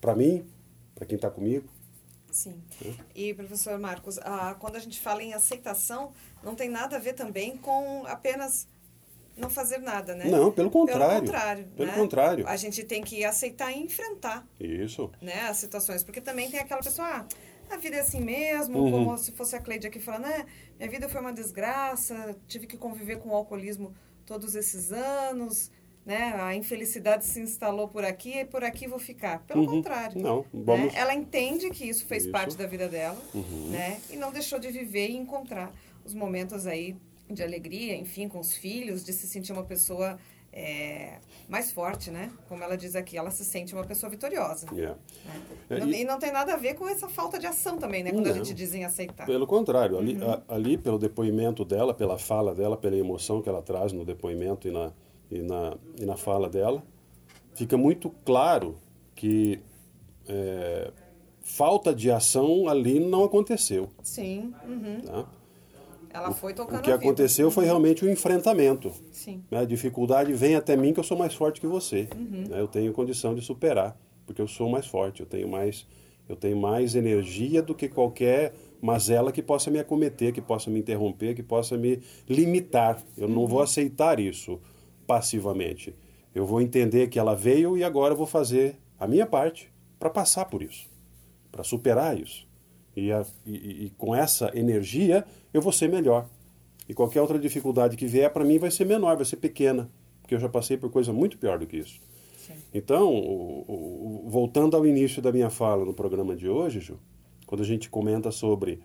Para 0.00 0.14
mim, 0.14 0.42
para 0.94 1.04
quem 1.04 1.16
está 1.16 1.28
comigo. 1.28 1.68
Sim. 2.30 2.54
É. 2.82 2.94
E, 3.14 3.34
professor 3.34 3.78
Marcos, 3.78 4.18
ah, 4.22 4.56
quando 4.58 4.76
a 4.76 4.78
gente 4.78 4.98
fala 4.98 5.22
em 5.22 5.34
aceitação, 5.34 6.12
não 6.42 6.54
tem 6.54 6.68
nada 6.68 6.96
a 6.96 6.98
ver 6.98 7.14
também 7.14 7.56
com 7.56 8.04
apenas 8.06 8.66
não 9.36 9.48
fazer 9.48 9.78
nada, 9.78 10.14
né? 10.14 10.26
Não, 10.26 10.52
pelo 10.52 10.70
contrário. 10.70 11.06
Pelo 11.06 11.20
contrário. 11.20 11.64
Pelo 11.76 11.88
né? 11.88 11.94
contrário. 11.94 12.48
A 12.48 12.56
gente 12.56 12.84
tem 12.84 13.02
que 13.02 13.24
aceitar 13.24 13.72
e 13.72 13.78
enfrentar. 13.78 14.46
Isso. 14.60 15.10
Né, 15.20 15.40
as 15.48 15.56
situações. 15.56 16.02
Porque 16.02 16.20
também 16.20 16.50
tem 16.50 16.60
aquela 16.60 16.82
pessoa, 16.82 17.08
ah, 17.08 17.26
a 17.70 17.76
vida 17.76 17.96
é 17.96 18.00
assim 18.00 18.20
mesmo, 18.20 18.78
uhum. 18.78 18.90
como 18.90 19.18
se 19.18 19.32
fosse 19.32 19.56
a 19.56 19.60
Cleide 19.60 19.86
aqui 19.86 19.98
falando, 19.98 20.26
né? 20.26 20.46
Minha 20.78 20.90
vida 20.90 21.08
foi 21.08 21.20
uma 21.20 21.32
desgraça, 21.32 22.36
tive 22.46 22.66
que 22.66 22.76
conviver 22.76 23.18
com 23.18 23.30
o 23.30 23.34
alcoolismo 23.34 23.94
todos 24.26 24.54
esses 24.54 24.92
anos, 24.92 25.70
né? 26.04 26.34
A 26.40 26.54
infelicidade 26.54 27.24
se 27.24 27.40
instalou 27.40 27.88
por 27.88 28.04
aqui 28.04 28.40
e 28.40 28.44
por 28.44 28.64
aqui 28.64 28.86
vou 28.86 28.98
ficar. 28.98 29.40
Pelo 29.40 29.62
uhum. 29.62 29.66
contrário. 29.66 30.20
Não, 30.20 30.38
né? 30.38 30.44
vamos... 30.52 30.92
Né? 30.92 31.00
Ela 31.00 31.14
entende 31.14 31.70
que 31.70 31.88
isso 31.88 32.04
fez 32.06 32.24
isso. 32.24 32.32
parte 32.32 32.56
da 32.56 32.66
vida 32.66 32.88
dela, 32.88 33.18
uhum. 33.32 33.68
né? 33.70 34.00
E 34.10 34.16
não 34.16 34.32
deixou 34.32 34.58
de 34.58 34.68
viver 34.70 35.08
e 35.08 35.16
encontrar 35.16 35.72
os 36.10 36.14
momentos 36.14 36.66
aí 36.66 36.96
de 37.28 37.42
alegria, 37.42 37.96
enfim, 37.96 38.28
com 38.28 38.40
os 38.40 38.54
filhos, 38.54 39.04
de 39.04 39.12
se 39.12 39.26
sentir 39.26 39.52
uma 39.52 39.62
pessoa 39.62 40.18
é, 40.52 41.18
mais 41.48 41.70
forte, 41.70 42.10
né? 42.10 42.32
Como 42.48 42.62
ela 42.62 42.76
diz 42.76 42.96
aqui, 42.96 43.16
ela 43.16 43.30
se 43.30 43.44
sente 43.44 43.72
uma 43.72 43.84
pessoa 43.84 44.10
vitoriosa. 44.10 44.66
Yeah. 44.72 44.98
Né? 45.24 45.40
É, 45.70 45.78
e, 45.78 46.00
e, 46.00 46.04
não 46.04 46.18
tem 46.18 46.32
nada 46.32 46.54
a 46.54 46.56
ver 46.56 46.74
com 46.74 46.88
essa 46.88 47.08
falta 47.08 47.38
de 47.38 47.46
ação 47.46 47.78
também, 47.78 48.02
né? 48.02 48.10
Quando 48.10 48.26
não, 48.26 48.32
a 48.32 48.34
gente 48.34 48.52
diz 48.52 48.74
em 48.74 48.84
aceitar. 48.84 49.26
Pelo 49.26 49.46
contrário, 49.46 49.96
ali, 49.96 50.16
uhum. 50.16 50.30
a, 50.30 50.42
ali 50.48 50.76
pelo 50.76 50.98
depoimento 50.98 51.64
dela, 51.64 51.94
pela 51.94 52.18
fala 52.18 52.52
dela, 52.52 52.76
pela 52.76 52.96
emoção 52.96 53.40
que 53.40 53.48
ela 53.48 53.62
traz 53.62 53.92
no 53.92 54.04
depoimento 54.04 54.66
e 54.66 54.72
na, 54.72 54.92
e 55.30 55.40
na, 55.40 55.76
e 56.00 56.04
na 56.04 56.16
fala 56.16 56.50
dela, 56.50 56.82
fica 57.54 57.76
muito 57.76 58.10
claro 58.24 58.76
que 59.14 59.60
é, 60.26 60.90
falta 61.42 61.94
de 61.94 62.10
ação 62.10 62.66
ali 62.66 62.98
não 62.98 63.22
aconteceu. 63.22 63.88
Sim. 64.02 64.52
Uhum. 64.66 65.00
Tá? 65.02 65.39
Ela 66.12 66.32
foi 66.32 66.52
tocando 66.52 66.80
O 66.80 66.82
que 66.82 66.90
aconteceu 66.90 67.50
foi 67.50 67.64
realmente 67.64 68.04
o 68.04 68.08
um 68.08 68.10
enfrentamento. 68.10 68.92
Sim. 69.12 69.44
Né? 69.50 69.58
A 69.58 69.64
dificuldade 69.64 70.32
vem 70.32 70.56
até 70.56 70.76
mim 70.76 70.92
que 70.92 71.00
eu 71.00 71.04
sou 71.04 71.16
mais 71.16 71.34
forte 71.34 71.60
que 71.60 71.66
você. 71.66 72.08
Uhum. 72.14 72.44
Né? 72.48 72.60
Eu 72.60 72.66
tenho 72.66 72.92
condição 72.92 73.34
de 73.34 73.42
superar, 73.42 73.96
porque 74.26 74.42
eu 74.42 74.48
sou 74.48 74.68
mais 74.68 74.86
forte, 74.86 75.20
eu 75.20 75.26
tenho 75.26 75.48
mais, 75.48 75.86
eu 76.28 76.36
tenho 76.36 76.56
mais 76.56 76.94
energia 76.94 77.62
do 77.62 77.74
que 77.74 77.88
qualquer 77.88 78.52
mas 78.80 79.10
ela 79.10 79.30
que 79.30 79.42
possa 79.42 79.70
me 79.70 79.78
acometer, 79.78 80.32
que 80.32 80.40
possa 80.40 80.70
me 80.70 80.80
interromper, 80.80 81.34
que 81.34 81.42
possa 81.42 81.76
me 81.76 82.00
limitar. 82.28 83.02
Eu 83.16 83.28
não 83.28 83.46
vou 83.46 83.60
aceitar 83.60 84.18
isso 84.18 84.60
passivamente. 85.06 85.94
Eu 86.34 86.46
vou 86.46 86.60
entender 86.60 87.08
que 87.08 87.18
ela 87.18 87.34
veio 87.34 87.76
e 87.76 87.84
agora 87.84 88.14
eu 88.14 88.18
vou 88.18 88.26
fazer 88.26 88.76
a 88.98 89.06
minha 89.06 89.26
parte 89.26 89.70
para 89.98 90.08
passar 90.08 90.46
por 90.46 90.62
isso, 90.62 90.88
para 91.52 91.62
superar 91.62 92.18
isso. 92.18 92.48
E, 93.06 93.12
a, 93.12 93.24
e, 93.46 93.86
e, 93.86 93.92
com 93.96 94.14
essa 94.14 94.50
energia 94.54 95.24
eu 95.54 95.62
vou 95.62 95.72
ser 95.72 95.88
melhor. 95.88 96.26
E 96.88 96.94
qualquer 96.94 97.20
outra 97.20 97.38
dificuldade 97.38 97.96
que 97.96 98.06
vier 98.06 98.30
para 98.30 98.44
mim 98.44 98.58
vai 98.58 98.70
ser 98.70 98.84
menor, 98.84 99.16
vai 99.16 99.24
ser 99.24 99.36
pequena, 99.36 99.88
porque 100.20 100.34
eu 100.34 100.40
já 100.40 100.48
passei 100.48 100.76
por 100.76 100.90
coisa 100.90 101.12
muito 101.12 101.38
pior 101.38 101.58
do 101.58 101.66
que 101.66 101.78
isso. 101.78 102.00
Sim. 102.46 102.54
Então, 102.74 103.14
o, 103.14 104.24
o, 104.26 104.28
voltando 104.28 104.76
ao 104.76 104.86
início 104.86 105.22
da 105.22 105.32
minha 105.32 105.50
fala 105.50 105.84
no 105.84 105.94
programa 105.94 106.36
de 106.36 106.48
hoje, 106.48 106.80
Ju, 106.80 106.98
quando 107.46 107.62
a 107.62 107.66
gente 107.66 107.88
comenta 107.88 108.30
sobre 108.30 108.80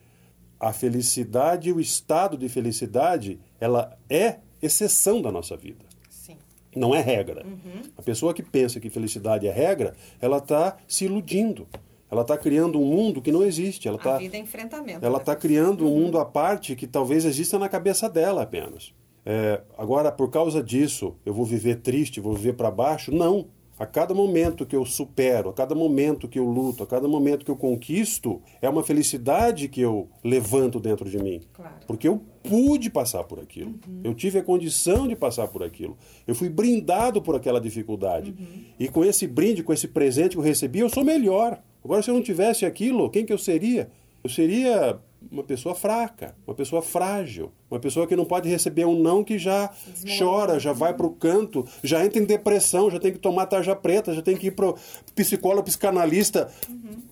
a 0.60 0.71
felicidade 0.71 1.69
e 1.69 1.73
o 1.73 1.80
estado 1.80 2.38
de 2.38 2.47
felicidade, 2.47 3.39
ela 3.60 3.97
é 4.10 4.38
exceção 4.62 5.21
da 5.21 5.32
nossa 5.32 5.58
vida. 5.58 5.86
Sim. 6.10 6.38
Não 6.75 6.95
é 6.95 7.01
regra. 7.01 7.45
Uhum. 7.45 7.82
A 7.97 8.01
pessoa 8.01 8.34
que 8.34 8.41
pensa 8.41 8.80
que 8.80 8.89
felicidade 8.89 9.47
é 9.47 9.51
regra, 9.51 9.93
ela 10.21 10.38
está 10.38 10.78
se 10.88 11.06
iludindo. 11.06 11.67
Ela 12.15 12.21
está 12.21 12.38
criando 12.38 12.80
um 12.80 12.86
mundo 12.86 13.21
que 13.21 13.32
não 13.32 13.43
existe. 13.43 13.89
Ela 13.89 13.97
a 13.97 14.01
tá, 14.01 14.17
vida 14.17 14.38
é 14.38 14.39
enfrentamento. 14.39 15.06
Ela 15.06 15.17
está 15.17 15.34
né? 15.34 15.38
criando 15.38 15.86
uhum. 15.86 15.93
um 15.93 15.99
mundo 16.01 16.17
à 16.17 16.23
parte 16.23 16.73
que 16.73 16.88
talvez 16.88 17.25
exista 17.25 17.60
na 17.60 17.67
cabeça 17.67 18.10
dela 18.10 18.41
apenas. 18.41 18.93
É, 19.25 19.62
agora, 19.78 20.12
por 20.12 20.30
causa 20.30 20.63
disso, 20.63 21.15
eu 21.25 21.34
vou 21.34 21.43
viver 21.43 21.82
triste, 21.82 22.21
vou 22.21 22.34
viver 22.34 22.54
para 22.54 22.71
baixo? 22.71 23.12
Não. 23.12 23.47
A 23.78 23.86
cada 23.86 24.13
momento 24.13 24.65
que 24.65 24.75
eu 24.75 24.86
supero, 24.86 25.49
a 25.49 25.54
cada 25.54 25.75
momento 25.75 26.30
que 26.30 26.39
eu 26.39 26.45
luto, 26.45 26.84
a 26.84 26.88
cada 26.88 27.10
momento 27.10 27.43
que 27.43 27.51
eu 27.51 27.58
conquisto, 27.58 28.41
é 28.62 28.69
uma 28.69 28.82
felicidade 28.82 29.67
que 29.67 29.82
eu 29.82 30.08
levanto 30.23 30.80
dentro 30.80 31.10
de 31.10 31.17
mim. 31.17 31.41
Claro. 31.51 31.73
Porque 31.86 32.08
eu 32.08 32.21
pude 32.41 32.89
passar 32.89 33.25
por 33.25 33.38
aquilo. 33.38 33.71
Uhum. 33.86 33.99
Eu 34.06 34.13
tive 34.13 34.39
a 34.39 34.43
condição 34.43 35.06
de 35.06 35.15
passar 35.17 35.49
por 35.49 35.62
aquilo. 35.62 35.97
Eu 36.25 36.34
fui 36.34 36.47
brindado 36.47 37.21
por 37.21 37.36
aquela 37.36 37.60
dificuldade. 37.60 38.34
Uhum. 38.39 38.63
E 38.80 38.88
com 38.88 39.04
esse 39.04 39.28
brinde, 39.28 39.62
com 39.62 39.73
esse 39.73 39.89
presente 39.89 40.32
que 40.32 40.38
eu 40.38 40.43
recebi, 40.43 40.80
eu 40.80 40.89
sou 40.89 41.04
melhor. 41.04 41.62
Agora, 41.86 42.02
se 42.02 42.10
eu 42.10 42.15
não 42.15 42.24
tivesse 42.24 42.65
aquilo, 42.65 43.12
quem 43.12 43.24
que 43.24 43.32
eu 43.32 43.38
seria? 43.38 43.91
Eu 44.24 44.30
seria 44.30 45.00
uma 45.32 45.43
pessoa 45.43 45.76
fraca, 45.76 46.36
uma 46.48 46.56
pessoa 46.56 46.82
frágil, 46.82 47.52
uma 47.69 47.80
pessoa 47.80 48.08
que 48.08 48.15
não 48.15 48.26
pode 48.26 48.50
receber 48.50 48.86
um 48.86 48.98
não 49.00 49.24
que 49.24 49.38
já 49.38 49.71
chora, 50.17 50.60
já 50.60 50.74
vai 50.74 50.95
para 50.95 51.06
o 51.06 51.12
canto, 51.12 51.63
já 51.84 52.04
entra 52.04 52.19
em 52.19 52.26
depressão, 52.26 52.89
já 52.89 53.00
tem 53.00 53.12
que 53.12 53.19
tomar 53.19 53.45
tarja 53.45 53.76
preta, 53.76 54.15
já 54.15 54.24
tem 54.24 54.36
que 54.36 54.48
ir 54.48 54.52
para 54.52 54.74
psicólogo, 55.13 55.65
psicanalista. 55.65 56.52
Uhum. 56.67 57.04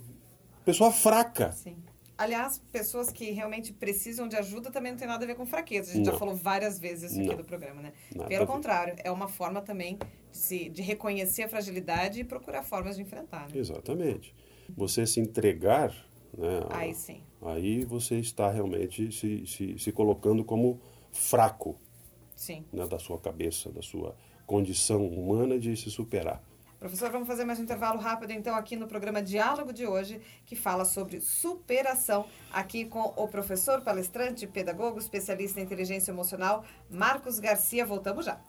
Pessoa 0.66 0.92
fraca. 0.92 1.52
Sim. 1.52 1.76
Aliás, 2.18 2.60
pessoas 2.72 3.12
que 3.12 3.30
realmente 3.30 3.74
precisam 3.74 4.28
de 4.28 4.36
ajuda 4.36 4.72
também 4.72 4.92
não 4.92 5.00
tem 5.00 5.08
nada 5.08 5.24
a 5.24 5.28
ver 5.28 5.36
com 5.36 5.46
fraqueza. 5.46 5.92
A 5.92 5.94
gente 5.96 6.06
não. 6.06 6.14
já 6.14 6.20
falou 6.20 6.36
várias 6.36 6.80
vezes 6.80 7.12
isso 7.12 7.20
aqui 7.20 7.30
não. 7.30 7.38
do 7.38 7.44
programa, 7.44 7.82
né? 7.82 7.92
Nada 8.16 8.28
Pelo 8.28 8.48
contrário, 8.48 8.96
é 9.04 9.12
uma 9.12 9.28
forma 9.28 9.62
também 9.62 10.00
de, 10.32 10.38
se, 10.38 10.70
de 10.70 10.82
reconhecer 10.82 11.44
a 11.44 11.50
fragilidade 11.50 12.20
e 12.20 12.24
procurar 12.24 12.64
formas 12.64 12.96
de 12.96 13.02
enfrentar. 13.02 13.50
Né? 13.50 13.60
Exatamente. 13.60 14.34
Você 14.76 15.06
se 15.06 15.20
entregar 15.20 15.94
né? 16.38 16.66
Aí 16.70 16.94
sim. 16.94 17.22
Aí 17.42 17.86
você 17.86 18.16
está 18.16 18.50
realmente 18.50 19.12
se, 19.12 19.46
se, 19.46 19.78
se 19.78 19.92
colocando 19.92 20.44
como 20.44 20.80
fraco 21.12 21.78
sim. 22.36 22.66
Né, 22.74 22.88
da 22.88 22.98
sua 22.98 23.20
cabeça, 23.20 23.72
da 23.72 23.82
sua 23.82 24.16
condição 24.46 25.06
humana 25.06 25.60
de 25.60 25.76
se 25.78 25.92
superar. 25.92 26.42
Professor, 26.80 27.10
vamos 27.12 27.28
fazer 27.28 27.46
mais 27.46 27.60
um 27.60 27.64
intervalo 27.64 27.98
rápido 27.98 28.32
então 28.32 28.56
aqui 28.56 28.76
no 28.76 28.88
programa 28.88 29.22
Diálogo 29.22 29.72
de 29.72 29.88
hoje, 29.88 30.20
que 30.46 30.54
fala 30.54 30.84
sobre 30.84 31.22
superação, 31.22 32.26
aqui 32.52 32.84
com 32.84 33.14
o 33.16 33.26
professor, 33.28 33.82
palestrante, 33.82 34.46
pedagogo, 34.48 35.00
especialista 35.00 35.62
em 35.62 35.64
inteligência 35.64 36.12
emocional, 36.12 36.66
Marcos 36.90 37.40
Garcia. 37.40 37.86
Voltamos 37.86 38.26
já. 38.26 38.42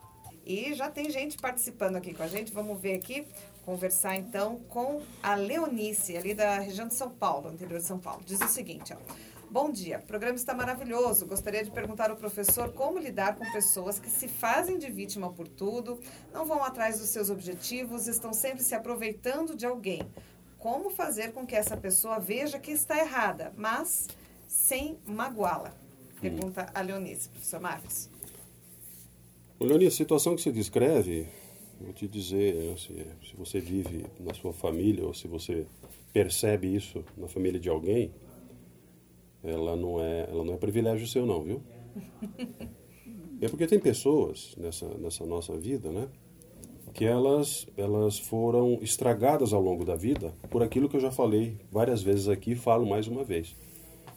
E 0.45 0.75
já 0.75 0.91
tem 0.91 1.11
gente 1.11 1.39
participando 1.39 1.97
aqui 1.97 2.13
com 2.13 2.23
a 2.23 2.27
gente. 2.27 2.53
Vamos 2.53 2.79
ver 2.81 2.95
aqui 2.95 3.25
conversar 3.65 4.17
então 4.17 4.61
com 4.69 5.03
a 5.23 5.35
Leonice, 5.35 6.17
ali 6.17 6.35
da 6.35 6.59
região 6.59 6.87
de 6.87 6.95
São 6.95 7.11
Paulo, 7.11 7.53
interior 7.53 7.79
de 7.79 7.87
São 7.87 7.99
Paulo. 7.99 8.23
Diz 8.25 8.41
o 8.41 8.49
seguinte, 8.49 8.93
ó. 8.93 9.35
Bom 9.51 9.71
dia, 9.71 9.99
o 9.99 10.07
programa 10.07 10.35
está 10.35 10.53
maravilhoso. 10.53 11.27
Gostaria 11.27 11.63
de 11.63 11.71
perguntar 11.71 12.11
ao 12.11 12.17
professor 12.17 12.73
como 12.73 12.99
lidar 12.99 13.37
com 13.37 13.45
pessoas 13.53 14.01
que 14.01 14.11
se 14.11 14.27
fazem 14.27 14.79
de 14.79 14.91
vítima 14.91 15.33
por 15.33 15.47
tudo, 15.47 16.01
não 16.33 16.45
vão 16.45 16.65
atrás 16.65 16.99
dos 16.99 17.09
seus 17.09 17.31
objetivos, 17.31 18.09
estão 18.09 18.33
sempre 18.33 18.65
se 18.65 18.75
aproveitando 18.75 19.55
de 19.55 19.65
alguém. 19.65 20.03
Como 20.59 20.91
fazer 20.91 21.33
com 21.33 21.47
que 21.47 21.55
essa 21.55 21.77
pessoa 21.77 22.19
veja 22.19 22.59
que 22.59 22.73
está 22.73 22.99
errada, 22.99 23.53
mas 23.57 24.09
sem 24.49 24.99
magoá-la? 25.07 25.73
Pergunta 26.21 26.67
a 26.75 26.81
Leonice, 26.81 27.29
professor 27.29 27.61
Marcos. 27.61 28.11
Leonice, 29.61 29.95
a 29.95 29.99
situação 29.99 30.35
que 30.35 30.43
você 30.43 30.51
descreve 30.51 31.29
Vou 31.81 31.93
te 31.93 32.07
dizer, 32.09 32.55
né, 32.55 32.77
se, 32.77 32.93
se 33.29 33.37
você 33.37 33.61
vive 33.61 34.07
na 34.21 34.33
sua 34.35 34.53
família 34.53 35.05
ou 35.05 35.13
se 35.13 35.29
você 35.29 35.67
percebe 36.13 36.75
isso 36.75 37.05
na 37.17 37.29
família 37.29 37.59
de 37.59 37.69
alguém, 37.69 38.13
ela 39.43 39.77
não 39.77 40.01
é, 40.01 40.27
ela 40.31 40.45
não 40.45 40.55
é 40.55 40.57
privilégio 40.57 41.07
seu 41.07 41.27
não, 41.27 41.43
viu? 41.43 41.63
É 43.41 43.49
porque 43.49 43.67
tem 43.67 43.79
pessoas 43.79 44.55
nessa, 44.57 44.89
nessa 44.97 45.27
nossa 45.27 45.55
vida, 45.55 45.91
né? 45.91 46.09
Que 46.95 47.05
elas, 47.05 47.67
elas 47.77 48.19
foram 48.19 48.79
estragadas 48.81 49.53
ao 49.53 49.61
longo 49.61 49.85
da 49.85 49.97
vida 49.97 50.33
por 50.49 50.63
aquilo 50.63 50.89
que 50.89 50.97
eu 50.97 51.01
já 51.01 51.11
falei 51.11 51.59
várias 51.71 52.03
vezes 52.03 52.27
aqui 52.27 52.53
e 52.53 52.57
falo 52.57 52.87
mais 52.87 53.07
uma 53.07 53.23
vez. 53.23 53.55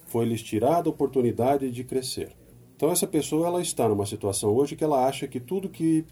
Foi-lhes 0.06 0.42
tirada 0.42 0.88
a 0.88 0.94
oportunidade 0.94 1.70
de 1.72 1.84
crescer. 1.84 2.32
Então 2.78 2.90
essa 2.90 3.06
pessoa 3.06 3.48
ela 3.48 3.62
está 3.62 3.90
numa 3.90 4.06
situação 4.06 4.54
hoje 4.56 4.78
que 4.78 4.84
ela 4.84 5.06
acha 5.06 5.28
que 5.28 5.42
tudo 5.42 5.68
que 5.68 6.06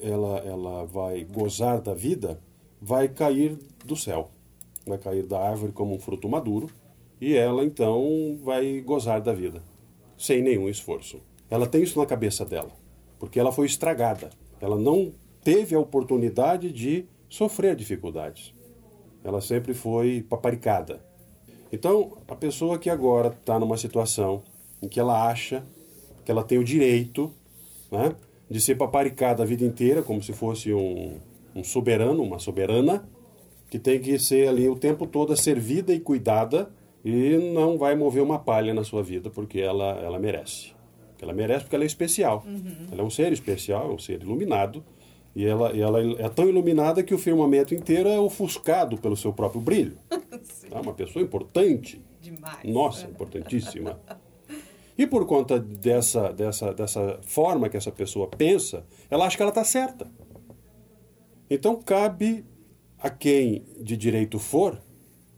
ela, 0.00 0.38
ela 0.38 0.84
vai 0.84 1.24
gozar 1.24 1.80
da 1.80 1.94
vida, 1.94 2.40
vai 2.80 3.08
cair 3.08 3.58
do 3.84 3.96
céu. 3.96 4.30
Vai 4.86 4.98
cair 4.98 5.24
da 5.24 5.38
árvore 5.38 5.72
como 5.72 5.94
um 5.94 5.98
fruto 5.98 6.28
maduro 6.28 6.68
e 7.20 7.34
ela 7.36 7.64
então 7.64 8.38
vai 8.42 8.80
gozar 8.80 9.20
da 9.20 9.32
vida, 9.32 9.62
sem 10.16 10.42
nenhum 10.42 10.68
esforço. 10.68 11.20
Ela 11.50 11.66
tem 11.66 11.82
isso 11.82 11.98
na 11.98 12.06
cabeça 12.06 12.44
dela, 12.44 12.70
porque 13.18 13.38
ela 13.38 13.52
foi 13.52 13.66
estragada. 13.66 14.30
Ela 14.60 14.78
não 14.78 15.12
teve 15.42 15.74
a 15.74 15.80
oportunidade 15.80 16.72
de 16.72 17.04
sofrer 17.28 17.76
dificuldades. 17.76 18.54
Ela 19.22 19.40
sempre 19.40 19.74
foi 19.74 20.24
paparicada. 20.28 21.04
Então, 21.70 22.16
a 22.26 22.34
pessoa 22.34 22.78
que 22.78 22.88
agora 22.88 23.28
está 23.28 23.58
numa 23.58 23.76
situação 23.76 24.42
em 24.82 24.88
que 24.88 24.98
ela 24.98 25.28
acha 25.28 25.64
que 26.24 26.30
ela 26.30 26.42
tem 26.42 26.58
o 26.58 26.64
direito 26.64 27.32
né, 27.90 28.14
de 28.50 28.60
ser 28.60 28.74
paparicada 28.74 29.44
a 29.44 29.46
vida 29.46 29.64
inteira, 29.64 30.02
como 30.02 30.20
se 30.20 30.32
fosse 30.32 30.72
um, 30.72 31.18
um 31.54 31.62
soberano, 31.62 32.22
uma 32.22 32.40
soberana, 32.40 33.08
que 33.70 33.78
tem 33.78 34.00
que 34.00 34.18
ser 34.18 34.48
ali 34.48 34.68
o 34.68 34.74
tempo 34.74 35.06
todo 35.06 35.36
servida 35.36 35.94
e 35.94 36.00
cuidada 36.00 36.68
e 37.04 37.36
não 37.54 37.78
vai 37.78 37.94
mover 37.94 38.22
uma 38.22 38.40
palha 38.40 38.74
na 38.74 38.82
sua 38.82 39.02
vida 39.02 39.30
porque 39.30 39.60
ela, 39.60 39.92
ela 40.00 40.18
merece. 40.18 40.72
Ela 41.22 41.32
merece 41.32 41.64
porque 41.64 41.76
ela 41.76 41.84
é 41.84 41.86
especial. 41.86 42.44
Uhum. 42.46 42.88
Ela 42.90 43.02
é 43.02 43.04
um 43.04 43.10
ser 43.10 43.32
especial, 43.32 43.90
é 43.90 43.94
um 43.94 43.98
ser 43.98 44.22
iluminado. 44.22 44.82
E 45.34 45.46
ela, 45.46 45.72
e 45.72 45.80
ela 45.80 46.00
é 46.18 46.28
tão 46.28 46.48
iluminada 46.48 47.04
que 47.04 47.14
o 47.14 47.18
firmamento 47.18 47.72
inteiro 47.72 48.08
é 48.08 48.18
ofuscado 48.18 48.98
pelo 48.98 49.16
seu 49.16 49.32
próprio 49.32 49.60
brilho. 49.60 49.96
é 50.68 50.80
uma 50.80 50.92
pessoa 50.92 51.22
importante. 51.22 52.02
Demais. 52.20 52.64
Nossa, 52.64 53.06
importantíssima. 53.06 54.00
E 54.96 55.06
por 55.06 55.26
conta 55.26 55.58
dessa, 55.58 56.32
dessa, 56.32 56.74
dessa 56.74 57.18
forma 57.22 57.68
que 57.68 57.76
essa 57.76 57.90
pessoa 57.90 58.28
pensa, 58.28 58.84
ela 59.10 59.26
acha 59.26 59.36
que 59.36 59.42
ela 59.42 59.50
está 59.50 59.64
certa. 59.64 60.06
Então 61.48 61.76
cabe 61.76 62.44
a 62.98 63.08
quem 63.08 63.64
de 63.80 63.96
direito 63.96 64.38
for, 64.38 64.80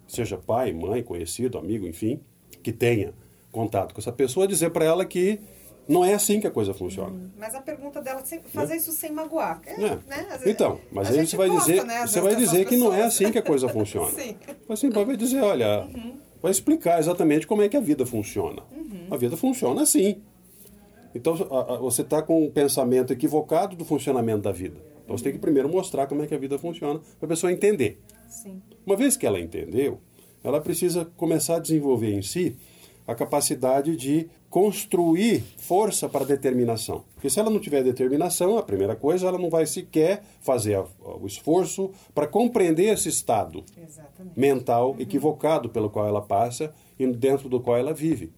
seja 0.08 0.36
pai, 0.36 0.72
mãe, 0.72 1.02
conhecido, 1.02 1.58
amigo, 1.58 1.86
enfim, 1.86 2.20
que 2.62 2.72
tenha 2.72 3.14
contato 3.50 3.94
com 3.94 4.00
essa 4.00 4.12
pessoa, 4.12 4.48
dizer 4.48 4.70
para 4.70 4.84
ela 4.84 5.04
que 5.04 5.40
não 5.88 6.04
é 6.04 6.14
assim 6.14 6.40
que 6.40 6.46
a 6.46 6.50
coisa 6.50 6.72
funciona. 6.72 7.10
Hum, 7.10 7.30
mas 7.36 7.54
a 7.54 7.60
pergunta 7.60 8.00
dela 8.00 8.20
é 8.20 8.38
fazer 8.48 8.74
né? 8.74 8.76
isso 8.78 8.92
sem 8.92 9.12
magoar. 9.12 9.60
É, 9.66 9.72
é. 9.72 9.96
Né? 10.06 10.40
então, 10.46 10.80
mas 10.90 11.10
aí 11.10 11.26
você 11.26 11.36
vai 11.36 11.48
gosta, 11.48 11.70
dizer, 11.70 11.84
né, 11.84 12.06
você 12.06 12.20
vai 12.20 12.36
dizer 12.36 12.66
que 12.66 12.76
não 12.76 12.92
é 12.92 13.02
assim 13.02 13.30
que 13.30 13.38
a 13.38 13.42
coisa 13.42 13.68
funciona. 13.70 14.10
Sim. 14.10 14.36
Assim, 14.68 14.90
vai 14.90 15.16
dizer, 15.16 15.40
olha, 15.40 15.84
uhum. 15.84 16.18
Vai 16.42 16.50
explicar 16.50 16.98
exatamente 16.98 17.46
como 17.46 17.62
é 17.62 17.68
que 17.68 17.76
a 17.76 17.81
vida 17.81 18.05
funciona. 18.05 18.62
Uhum. 18.72 19.07
A 19.11 19.16
vida 19.16 19.37
funciona 19.37 19.83
assim. 19.83 20.20
Então 21.14 21.37
você 21.81 22.02
está 22.02 22.20
com 22.20 22.44
um 22.44 22.50
pensamento 22.50 23.12
equivocado 23.12 23.76
do 23.76 23.85
funcionamento 23.85 24.42
da 24.42 24.50
vida. 24.50 24.76
Então 25.05 25.16
você 25.16 25.24
tem 25.24 25.33
que 25.33 25.38
primeiro 25.38 25.68
mostrar 25.68 26.07
como 26.07 26.22
é 26.22 26.26
que 26.26 26.35
a 26.35 26.38
vida 26.38 26.59
funciona 26.59 27.00
para 27.18 27.26
a 27.26 27.28
pessoa 27.28 27.52
entender. 27.52 28.00
Sim. 28.28 28.61
Uma 28.85 28.96
vez 28.96 29.16
que 29.16 29.26
ela 29.26 29.38
entendeu, 29.38 30.00
ela 30.42 30.61
precisa 30.61 31.05
começar 31.16 31.57
a 31.57 31.61
desenvolver 31.61 32.12
em 32.12 32.22
si 32.22 32.57
a 33.06 33.14
capacidade 33.14 33.96
de 33.96 34.28
construir 34.48 35.42
força 35.56 36.08
para 36.08 36.24
determinação. 36.24 37.04
Porque 37.14 37.30
se 37.30 37.40
ela 37.40 37.50
não 37.50 37.58
tiver 37.58 37.82
determinação, 37.82 38.58
a 38.58 38.62
primeira 38.62 38.94
coisa, 38.94 39.26
ela 39.26 39.38
não 39.38 39.48
vai 39.48 39.66
sequer 39.66 40.22
fazer 40.40 40.82
o 41.00 41.26
esforço 41.26 41.90
para 42.14 42.26
compreender 42.26 42.92
esse 42.92 43.08
estado 43.08 43.64
Exatamente. 43.76 44.38
mental 44.38 44.90
uhum. 44.92 45.00
equivocado 45.00 45.68
pelo 45.68 45.90
qual 45.90 46.06
ela 46.06 46.20
passa 46.20 46.72
e 46.98 47.06
dentro 47.06 47.48
do 47.48 47.60
qual 47.60 47.76
ela 47.76 47.94
vive. 47.94 48.32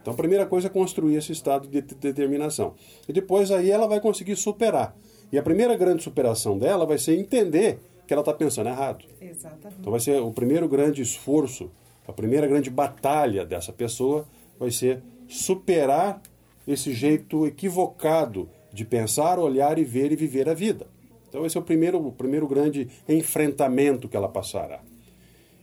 Então, 0.00 0.12
a 0.12 0.16
primeira 0.16 0.44
coisa 0.44 0.66
é 0.66 0.70
construir 0.70 1.16
esse 1.16 1.32
estado 1.32 1.66
de 1.66 1.80
determinação. 1.80 2.74
E 3.08 3.12
depois 3.12 3.50
aí 3.50 3.70
ela 3.70 3.88
vai 3.88 4.00
conseguir 4.00 4.36
superar. 4.36 4.94
E 5.32 5.38
a 5.38 5.42
primeira 5.42 5.74
grande 5.76 6.02
superação 6.02 6.58
dela 6.58 6.84
vai 6.84 6.98
ser 6.98 7.18
entender 7.18 7.80
que 8.06 8.12
ela 8.12 8.20
está 8.20 8.34
pensando 8.34 8.68
errado. 8.68 9.06
Exatamente. 9.18 9.80
Então 9.80 9.90
vai 9.90 10.00
ser 10.00 10.20
o 10.20 10.30
primeiro 10.30 10.68
grande 10.68 11.00
esforço, 11.00 11.70
a 12.06 12.12
primeira 12.12 12.46
grande 12.46 12.70
batalha 12.70 13.44
dessa 13.44 13.72
pessoa 13.72 14.26
vai 14.58 14.70
ser 14.70 15.02
superar 15.28 16.20
esse 16.66 16.92
jeito 16.92 17.46
equivocado 17.46 18.48
de 18.72 18.84
pensar, 18.84 19.38
olhar 19.38 19.78
e 19.78 19.84
ver 19.84 20.12
e 20.12 20.16
viver 20.16 20.48
a 20.48 20.54
vida. 20.54 20.86
Então 21.28 21.44
esse 21.44 21.56
é 21.56 21.60
o 21.60 21.64
primeiro, 21.64 22.04
o 22.04 22.12
primeiro 22.12 22.46
grande 22.46 22.88
enfrentamento 23.08 24.08
que 24.08 24.16
ela 24.16 24.28
passará. 24.28 24.80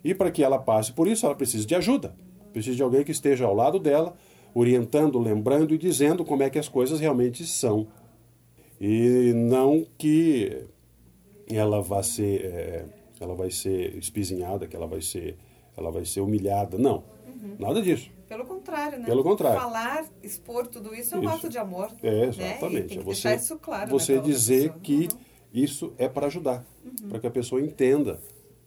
E 0.03 0.13
para 0.13 0.31
que 0.31 0.43
ela 0.43 0.59
passe 0.59 0.91
por 0.91 1.07
isso, 1.07 1.25
ela 1.25 1.35
precisa 1.35 1.65
de 1.65 1.75
ajuda. 1.75 2.15
Precisa 2.51 2.75
de 2.75 2.83
alguém 2.83 3.03
que 3.03 3.11
esteja 3.11 3.45
ao 3.45 3.55
lado 3.55 3.79
dela, 3.79 4.15
orientando, 4.53 5.19
lembrando 5.19 5.73
e 5.73 5.77
dizendo 5.77 6.25
como 6.25 6.43
é 6.43 6.49
que 6.49 6.59
as 6.59 6.67
coisas 6.67 6.99
realmente 6.99 7.45
são. 7.45 7.87
E 8.79 9.31
não 9.33 9.85
que 9.97 10.65
ela 11.47 11.81
vai 11.81 12.03
ser, 12.03 12.45
é, 12.45 12.85
ela 13.19 13.35
vai 13.35 13.51
ser 13.51 13.95
espizinhada, 13.95 14.67
que 14.67 14.75
ela 14.75 14.87
vai 14.87 15.01
ser, 15.01 15.37
ela 15.81 15.91
vai 15.91 16.05
ser 16.05 16.21
humilhada. 16.21 16.77
Não, 16.77 17.03
uhum. 17.25 17.55
nada 17.59 17.81
disso. 17.81 18.09
Pelo 18.27 18.45
contrário, 18.45 18.99
né? 18.99 19.05
Pelo 19.05 19.23
contrário. 19.23 19.59
Falar, 19.59 20.05
expor 20.23 20.65
tudo 20.67 20.95
isso 20.95 21.15
é 21.15 21.17
um 21.17 21.23
isso. 21.23 21.33
ato 21.33 21.49
de 21.49 21.57
amor. 21.57 21.91
É, 22.01 22.25
exatamente. 22.25 22.95
Né? 22.95 23.01
É 23.01 23.03
você, 23.03 23.35
isso 23.35 23.57
claro. 23.57 23.89
Você 23.91 24.15
né, 24.15 24.21
dizer 24.21 24.73
que 24.81 25.09
uhum. 25.11 25.19
isso 25.53 25.93
é 25.97 26.07
para 26.07 26.27
ajudar, 26.27 26.65
uhum. 26.85 27.09
para 27.09 27.19
que 27.19 27.27
a 27.27 27.31
pessoa 27.31 27.61
entenda 27.61 28.19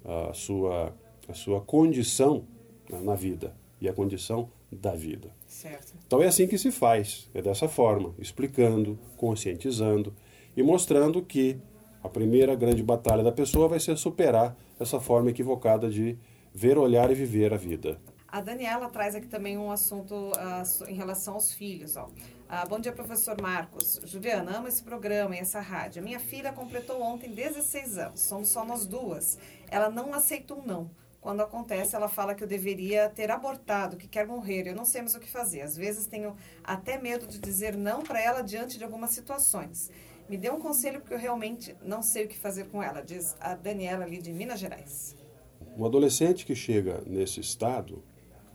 a 0.05 0.35
sua, 0.35 0.95
a 1.27 1.33
sua 1.33 1.61
condição 1.61 2.45
na 3.03 3.15
vida 3.15 3.57
e 3.81 3.89
a 3.89 3.93
condição 3.93 4.51
da 4.71 4.95
vida. 4.95 5.31
Certo. 5.47 5.95
Então 6.07 6.23
é 6.23 6.27
assim 6.27 6.47
que 6.47 6.59
se 6.59 6.71
faz, 6.71 7.31
é 7.33 7.41
dessa 7.41 7.69
forma, 7.69 8.15
explicando, 8.19 8.99
conscientizando 9.17 10.13
e 10.57 10.63
mostrando 10.63 11.23
que 11.23 11.59
a 12.03 12.09
primeira 12.09 12.55
grande 12.55 12.83
batalha 12.83 13.23
da 13.23 13.33
pessoa 13.33 13.67
vai 13.67 13.81
ser 13.81 13.97
superar 13.97 14.57
essa 14.79 15.01
forma 15.01 15.31
equivocada 15.31 15.89
de 15.89 16.19
ver, 16.55 16.79
olhar 16.79 17.11
e 17.11 17.15
viver 17.15 17.53
a 17.53 17.57
vida. 17.57 18.01
A 18.29 18.41
Daniela 18.41 18.89
traz 18.89 19.15
aqui 19.15 19.27
também 19.27 19.59
um 19.59 19.71
assunto 19.71 20.15
uh, 20.15 20.89
em 20.89 20.95
relação 20.95 21.35
aos 21.35 21.53
filhos. 21.53 21.97
Ó. 21.97 22.07
Uh, 22.07 22.69
bom 22.69 22.79
dia, 22.79 22.93
professor 22.93 23.41
Marcos. 23.41 24.01
Juliana, 24.05 24.59
amo 24.59 24.69
esse 24.69 24.83
programa 24.83 25.37
e 25.37 25.41
essa 25.41 25.61
rádio. 25.61 26.03
Minha 26.03 26.21
filha 26.21 26.53
completou 26.53 27.01
ontem 27.03 27.31
16 27.31 27.99
anos. 27.99 28.21
Somos 28.21 28.49
só 28.49 28.65
nós 28.65 28.87
duas. 28.87 29.39
Ela 29.69 29.91
não 29.91 30.15
aceita 30.15 30.55
um 30.55 30.65
não. 30.65 30.91
Quando 31.21 31.43
acontece, 31.43 31.97
ela 31.97 32.09
fala 32.09 32.35
que 32.35 32.45
eu 32.45 32.49
deveria 32.49 33.09
ter 33.09 33.31
abortado, 33.31 33.97
que 33.97 34.07
quer 34.07 34.27
morrer. 34.27 34.67
Eu 34.67 34.75
não 34.75 34.85
sei 34.85 35.01
mais 35.01 35.15
o 35.15 35.21
que 35.21 35.29
fazer. 35.29 35.63
Às 35.63 35.77
vezes 35.77 36.07
tenho 36.07 36.37
até 36.63 36.99
medo 36.99 37.27
de 37.27 37.39
dizer 37.39 37.77
não 37.77 38.03
para 38.03 38.21
ela 38.21 38.43
diante 38.43 38.79
de 38.79 38.85
algumas 38.85 39.11
situações. 39.11 39.91
Me 40.29 40.37
dê 40.37 40.51
um 40.51 40.61
conselho 40.61 41.01
porque 41.01 41.15
eu 41.15 41.19
realmente 41.19 41.77
não 41.83 42.03
sei 42.03 42.25
o 42.25 42.29
que 42.29 42.39
fazer 42.39 42.65
com 42.67 42.83
ela, 42.83 43.01
diz 43.03 43.37
a 43.41 43.55
Daniela 43.55 44.05
ali 44.05 44.19
de 44.19 44.33
Minas 44.33 44.59
Gerais. 44.59 45.24
Um 45.77 45.85
adolescente 45.85 46.47
que 46.47 46.55
chega 46.55 47.03
nesse 47.07 47.41
estado, 47.41 48.03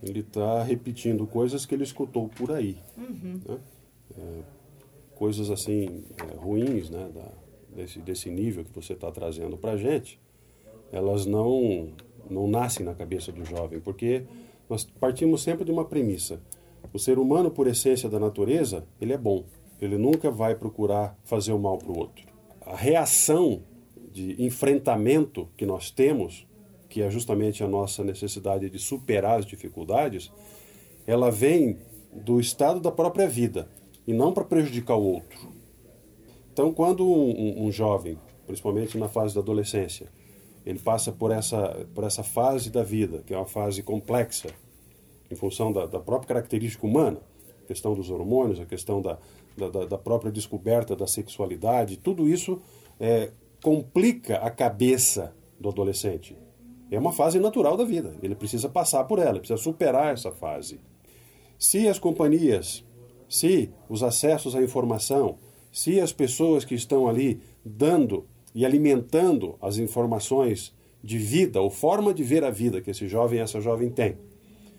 ele 0.02 0.20
está 0.20 0.62
repetindo 0.62 1.26
coisas 1.26 1.66
que 1.66 1.74
ele 1.74 1.84
escutou 1.84 2.28
por 2.28 2.52
aí. 2.52 2.78
Uhum. 2.96 3.40
Né? 3.46 3.58
É, 4.18 4.42
coisas 5.14 5.50
assim 5.50 6.04
é, 6.18 6.36
ruins, 6.36 6.88
né? 6.88 7.10
Da, 7.14 7.30
desse, 7.74 7.98
desse 8.00 8.30
nível 8.30 8.64
que 8.64 8.72
você 8.74 8.92
está 8.92 9.10
trazendo 9.10 9.56
para 9.56 9.72
a 9.72 9.76
gente, 9.76 10.20
elas 10.92 11.26
não, 11.26 11.88
não 12.28 12.48
nascem 12.48 12.84
na 12.84 12.94
cabeça 12.94 13.30
do 13.32 13.44
jovem, 13.44 13.80
porque 13.80 14.24
nós 14.68 14.84
partimos 14.84 15.42
sempre 15.42 15.64
de 15.64 15.70
uma 15.70 15.84
premissa. 15.84 16.40
O 16.92 16.98
ser 16.98 17.18
humano, 17.18 17.50
por 17.50 17.66
essência 17.66 18.08
da 18.08 18.18
natureza, 18.18 18.84
ele 19.00 19.12
é 19.12 19.18
bom. 19.18 19.44
Ele 19.80 19.96
nunca 19.96 20.30
vai 20.30 20.54
procurar 20.54 21.18
fazer 21.24 21.52
o 21.52 21.58
mal 21.58 21.78
para 21.78 21.90
o 21.90 21.98
outro. 21.98 22.26
A 22.60 22.76
reação 22.76 23.62
de 24.12 24.42
enfrentamento 24.42 25.48
que 25.56 25.64
nós 25.64 25.90
temos, 25.90 26.46
que 26.90 27.00
é 27.00 27.08
justamente 27.08 27.62
a 27.62 27.68
nossa 27.68 28.04
necessidade 28.04 28.68
de 28.68 28.78
superar 28.78 29.38
as 29.38 29.46
dificuldades, 29.46 30.30
ela 31.06 31.30
vem 31.30 31.78
do 32.12 32.40
estado 32.40 32.80
da 32.80 32.90
própria 32.90 33.28
vida 33.28 33.70
e 34.06 34.12
não 34.12 34.32
para 34.32 34.44
prejudicar 34.44 34.96
o 34.96 35.04
outro. 35.04 35.38
Então, 36.52 36.74
quando 36.74 37.06
um, 37.06 37.30
um, 37.30 37.66
um, 37.66 37.72
jovem, 37.72 38.18
principalmente 38.46 38.98
na 38.98 39.08
fase 39.08 39.34
da 39.34 39.40
adolescência, 39.40 40.08
ele 40.66 40.80
passa 40.80 41.12
por 41.12 41.30
essa, 41.30 41.86
por 41.94 42.04
essa 42.04 42.22
fase 42.22 42.70
da 42.70 42.82
vida, 42.82 43.22
que 43.24 43.32
é 43.32 43.36
uma 43.36 43.46
fase 43.46 43.82
complexa, 43.82 44.48
em 45.30 45.36
função 45.36 45.72
da, 45.72 45.86
da 45.86 46.00
própria 46.00 46.34
característica 46.34 46.84
humana, 46.84 47.20
a 47.64 47.66
questão 47.68 47.94
dos 47.94 48.10
hormônios, 48.10 48.58
a 48.58 48.66
questão 48.66 49.00
da, 49.00 49.16
da, 49.56 49.86
da 49.86 49.96
própria 49.96 50.32
descoberta 50.32 50.96
da 50.96 51.06
sexualidade, 51.06 51.96
tudo 51.96 52.28
isso 52.28 52.60
é, 52.98 53.30
complica 53.62 54.38
a 54.38 54.50
cabeça 54.50 55.32
do 55.58 55.68
adolescente. 55.68 56.36
É 56.90 56.98
uma 56.98 57.12
fase 57.12 57.38
natural 57.38 57.76
da 57.76 57.84
vida, 57.84 58.14
ele 58.22 58.34
precisa 58.34 58.68
passar 58.68 59.04
por 59.04 59.18
ela, 59.18 59.38
precisa 59.38 59.56
superar 59.58 60.12
essa 60.12 60.32
fase. 60.32 60.80
Se 61.58 61.86
as 61.88 61.98
companhias, 61.98 62.84
se 63.28 63.70
os 63.88 64.02
acessos 64.02 64.56
à 64.56 64.62
informação, 64.62 65.38
se 65.72 66.00
as 66.00 66.12
pessoas 66.12 66.64
que 66.64 66.74
estão 66.74 67.08
ali 67.08 67.40
dando 67.64 68.26
e 68.54 68.66
alimentando 68.66 69.56
as 69.62 69.78
informações 69.78 70.74
de 71.02 71.16
vida 71.16 71.60
ou 71.60 71.70
forma 71.70 72.12
de 72.12 72.24
ver 72.24 72.44
a 72.44 72.50
vida 72.50 72.80
que 72.80 72.90
esse 72.90 73.06
jovem 73.06 73.40
essa 73.40 73.60
jovem 73.60 73.88
tem 73.88 74.18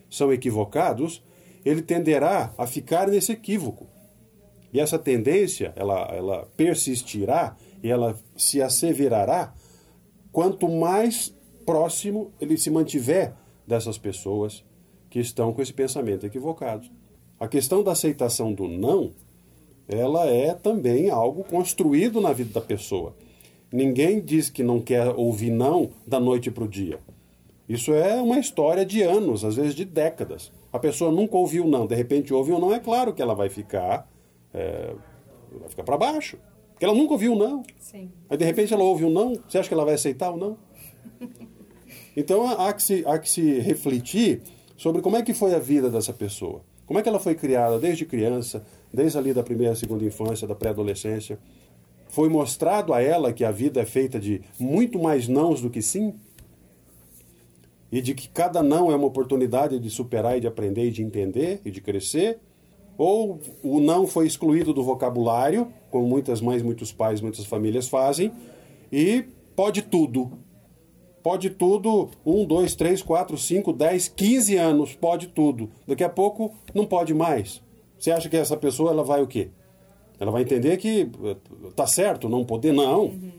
são 0.10 0.32
equivocados, 0.34 1.24
ele 1.64 1.82
tenderá 1.82 2.54
a 2.58 2.68
ficar 2.68 3.08
nesse 3.08 3.32
equívoco. 3.32 3.88
E 4.74 4.80
essa 4.80 5.00
tendência, 5.00 5.74
ela, 5.76 6.02
ela 6.14 6.48
persistirá 6.58 7.56
e 7.82 7.90
ela 7.90 8.18
se 8.36 8.62
asseverará 8.62 9.54
quanto 10.32 10.68
mais 10.68 11.34
próximo 11.72 12.34
ele 12.42 12.58
se 12.58 12.70
mantiver 12.70 13.34
dessas 13.66 13.98
pessoas 13.98 14.62
que 15.10 15.20
estão 15.20 15.54
com 15.54 15.62
esse 15.62 15.72
pensamento 15.72 16.26
equivocado. 16.26 16.86
A 17.40 17.48
questão 17.48 17.82
da 17.82 17.94
aceitação 17.94 18.52
do 18.54 18.68
não, 18.68 19.12
ela 19.88 20.26
é 20.26 20.54
também 20.54 21.10
algo 21.10 21.46
construído 21.46 22.20
na 22.20 22.34
vida 22.34 22.52
da 22.52 22.60
pessoa. 22.60 23.16
Ninguém 23.72 24.20
diz 24.20 24.50
que 24.50 24.64
não 24.64 24.82
quer 24.82 25.08
ouvir 25.16 25.50
não 25.50 25.92
da 26.06 26.20
noite 26.20 26.52
para 26.52 26.66
o 26.66 26.68
dia. 26.68 27.00
Isso 27.70 27.94
é 27.94 28.22
uma 28.22 28.38
história 28.38 28.86
de 28.86 29.02
anos, 29.02 29.46
às 29.46 29.56
vezes 29.56 29.74
de 29.74 29.86
décadas. 29.86 30.52
A 30.74 30.78
pessoa 30.78 31.10
nunca 31.10 31.38
ouviu 31.38 31.66
não, 31.66 31.88
de 31.88 31.96
repente 31.96 32.34
ouve 32.34 32.52
um 32.52 32.60
não, 32.60 32.74
é 32.74 32.82
claro 32.82 33.14
que 33.14 33.22
ela 33.22 33.34
vai 33.34 33.48
ficar 33.48 34.12
é, 34.54 34.94
vai 35.58 35.70
ficar 35.70 35.84
para 35.84 35.96
baixo. 35.96 36.38
Porque 36.74 36.84
ela 36.84 36.94
nunca 36.94 37.14
ouviu 37.14 37.34
não. 37.34 37.64
Sim. 37.80 38.12
Aí 38.30 38.36
de 38.36 38.44
repente 38.44 38.74
ela 38.74 38.84
ouve 38.84 39.06
um 39.06 39.10
não, 39.10 39.36
você 39.48 39.58
acha 39.58 39.70
que 39.70 39.74
ela 39.74 39.86
vai 39.86 39.94
aceitar 39.94 40.32
ou 40.32 40.38
não? 40.38 40.58
Então 42.16 42.48
há 42.48 42.74
que, 42.74 42.84
se, 42.84 43.04
há 43.06 43.18
que 43.18 43.30
se 43.30 43.60
refletir 43.60 44.42
sobre 44.76 45.02
como 45.02 45.18
é 45.18 45.22
que 45.22 45.34
foi 45.34 45.54
a 45.54 45.60
vida 45.60 45.90
dessa 45.90 46.14
pessoa. 46.14 46.62
Como 46.86 47.00
é 47.00 47.04
que 47.04 47.10
ela 47.10 47.20
foi 47.20 47.36
criada 47.36 47.80
desde 47.80 48.06
criança, 48.06 48.66
desde 48.94 49.18
ali 49.18 49.34
da 49.34 49.44
primeira, 49.44 49.76
segunda 49.76 50.04
infância, 50.04 50.48
da 50.48 50.56
pré-adolescência. 50.56 51.40
Foi 52.10 52.28
mostrado 52.28 52.94
a 52.94 53.02
ela 53.02 53.32
que 53.32 53.46
a 53.46 53.52
vida 53.52 53.80
é 53.80 53.86
feita 53.86 54.20
de 54.20 54.42
muito 54.60 55.00
mais 55.00 55.28
nãos 55.28 55.62
do 55.62 55.70
que 55.70 55.82
sim? 55.82 56.14
E 57.92 58.02
de 58.02 58.14
que 58.14 58.28
cada 58.28 58.62
não 58.62 58.92
é 58.92 58.96
uma 58.96 59.08
oportunidade 59.08 59.80
de 59.80 59.90
superar 59.90 60.38
e 60.38 60.42
de 60.42 60.48
aprender 60.48 60.88
e 60.88 60.92
de 60.92 61.04
entender 61.04 61.62
e 61.64 61.72
de 61.72 61.80
crescer? 61.80 62.40
ou 63.04 63.40
o 63.64 63.80
não 63.80 64.06
foi 64.06 64.28
excluído 64.28 64.74
do 64.74 64.84
vocabulário, 64.84 65.68
como 65.90 66.06
muitas 66.06 66.40
mães, 66.40 66.62
muitos 66.62 66.92
pais, 66.92 67.20
muitas 67.20 67.46
famílias 67.46 67.88
fazem, 67.88 68.32
e 68.92 69.26
pode 69.56 69.82
tudo. 69.82 70.32
Pode 71.24 71.52
tudo, 71.52 72.10
um, 72.26 72.46
dois, 72.46 72.76
três, 72.76 73.02
quatro, 73.02 73.38
cinco, 73.38 73.72
dez, 73.72 74.08
quinze 74.08 74.56
anos, 74.58 74.96
pode 74.96 75.28
tudo. 75.28 75.70
Daqui 75.88 76.04
a 76.04 76.10
pouco 76.10 76.54
não 76.74 76.86
pode 76.86 77.14
mais. 77.14 77.62
Você 77.98 78.12
acha 78.12 78.28
que 78.28 78.38
essa 78.38 78.58
pessoa 78.58 78.92
ela 78.92 79.04
vai 79.04 79.22
o 79.22 79.28
quê? 79.28 79.50
Ela 80.20 80.32
vai 80.32 80.42
entender 80.42 80.78
que 80.78 81.10
eh, 81.24 81.36
tá 81.76 81.86
certo 81.86 82.28
não 82.28 82.44
poder? 82.44 82.72
Não. 82.72 83.06
Uhum. 83.06 83.32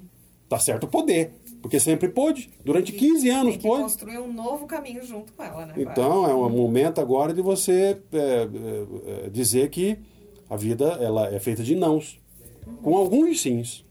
Tá 0.49 0.59
certo 0.59 0.87
poder. 0.87 1.33
Porque 1.61 1.79
sempre 1.81 2.09
pôde. 2.09 2.51
Durante 2.65 2.93
15 2.93 3.29
anos 3.29 3.53
tem 3.55 3.63
pôde. 3.63 3.83
construir 3.83 4.19
um 4.19 4.33
novo 4.33 4.67
caminho 4.67 5.05
junto 5.05 5.33
com 5.33 5.43
ela, 5.43 5.67
né? 5.67 5.75
Então, 5.77 6.29
é 6.29 6.35
um 6.35 6.51
momento 6.51 7.01
agora 7.01 7.33
de 7.33 7.41
você 7.41 8.01
é, 8.13 8.49
é, 9.27 9.31
dizer 9.31 9.71
que 9.71 9.97
a 10.51 10.57
vida 10.57 10.99
ela 11.01 11.33
é 11.33 11.39
feita 11.39 11.63
de 11.63 11.75
nãos. 11.75 12.21
Uhum. 12.67 12.77
Com 12.77 12.97
alguns 12.97 13.41
sims. 13.41 13.85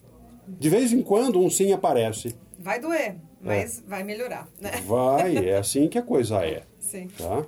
De 0.47 0.69
vez 0.69 0.91
em 0.91 1.01
quando 1.01 1.39
um 1.39 1.49
sim 1.49 1.71
aparece. 1.71 2.35
Vai 2.59 2.79
doer, 2.79 3.15
mas 3.43 3.79
é. 3.79 3.89
vai 3.89 4.03
melhorar, 4.03 4.47
né? 4.59 4.71
Vai, 4.85 5.49
é 5.49 5.57
assim 5.57 5.87
que 5.87 5.97
a 5.97 6.01
coisa 6.01 6.45
é. 6.45 6.63
Sim. 6.79 7.07
Tá? 7.17 7.45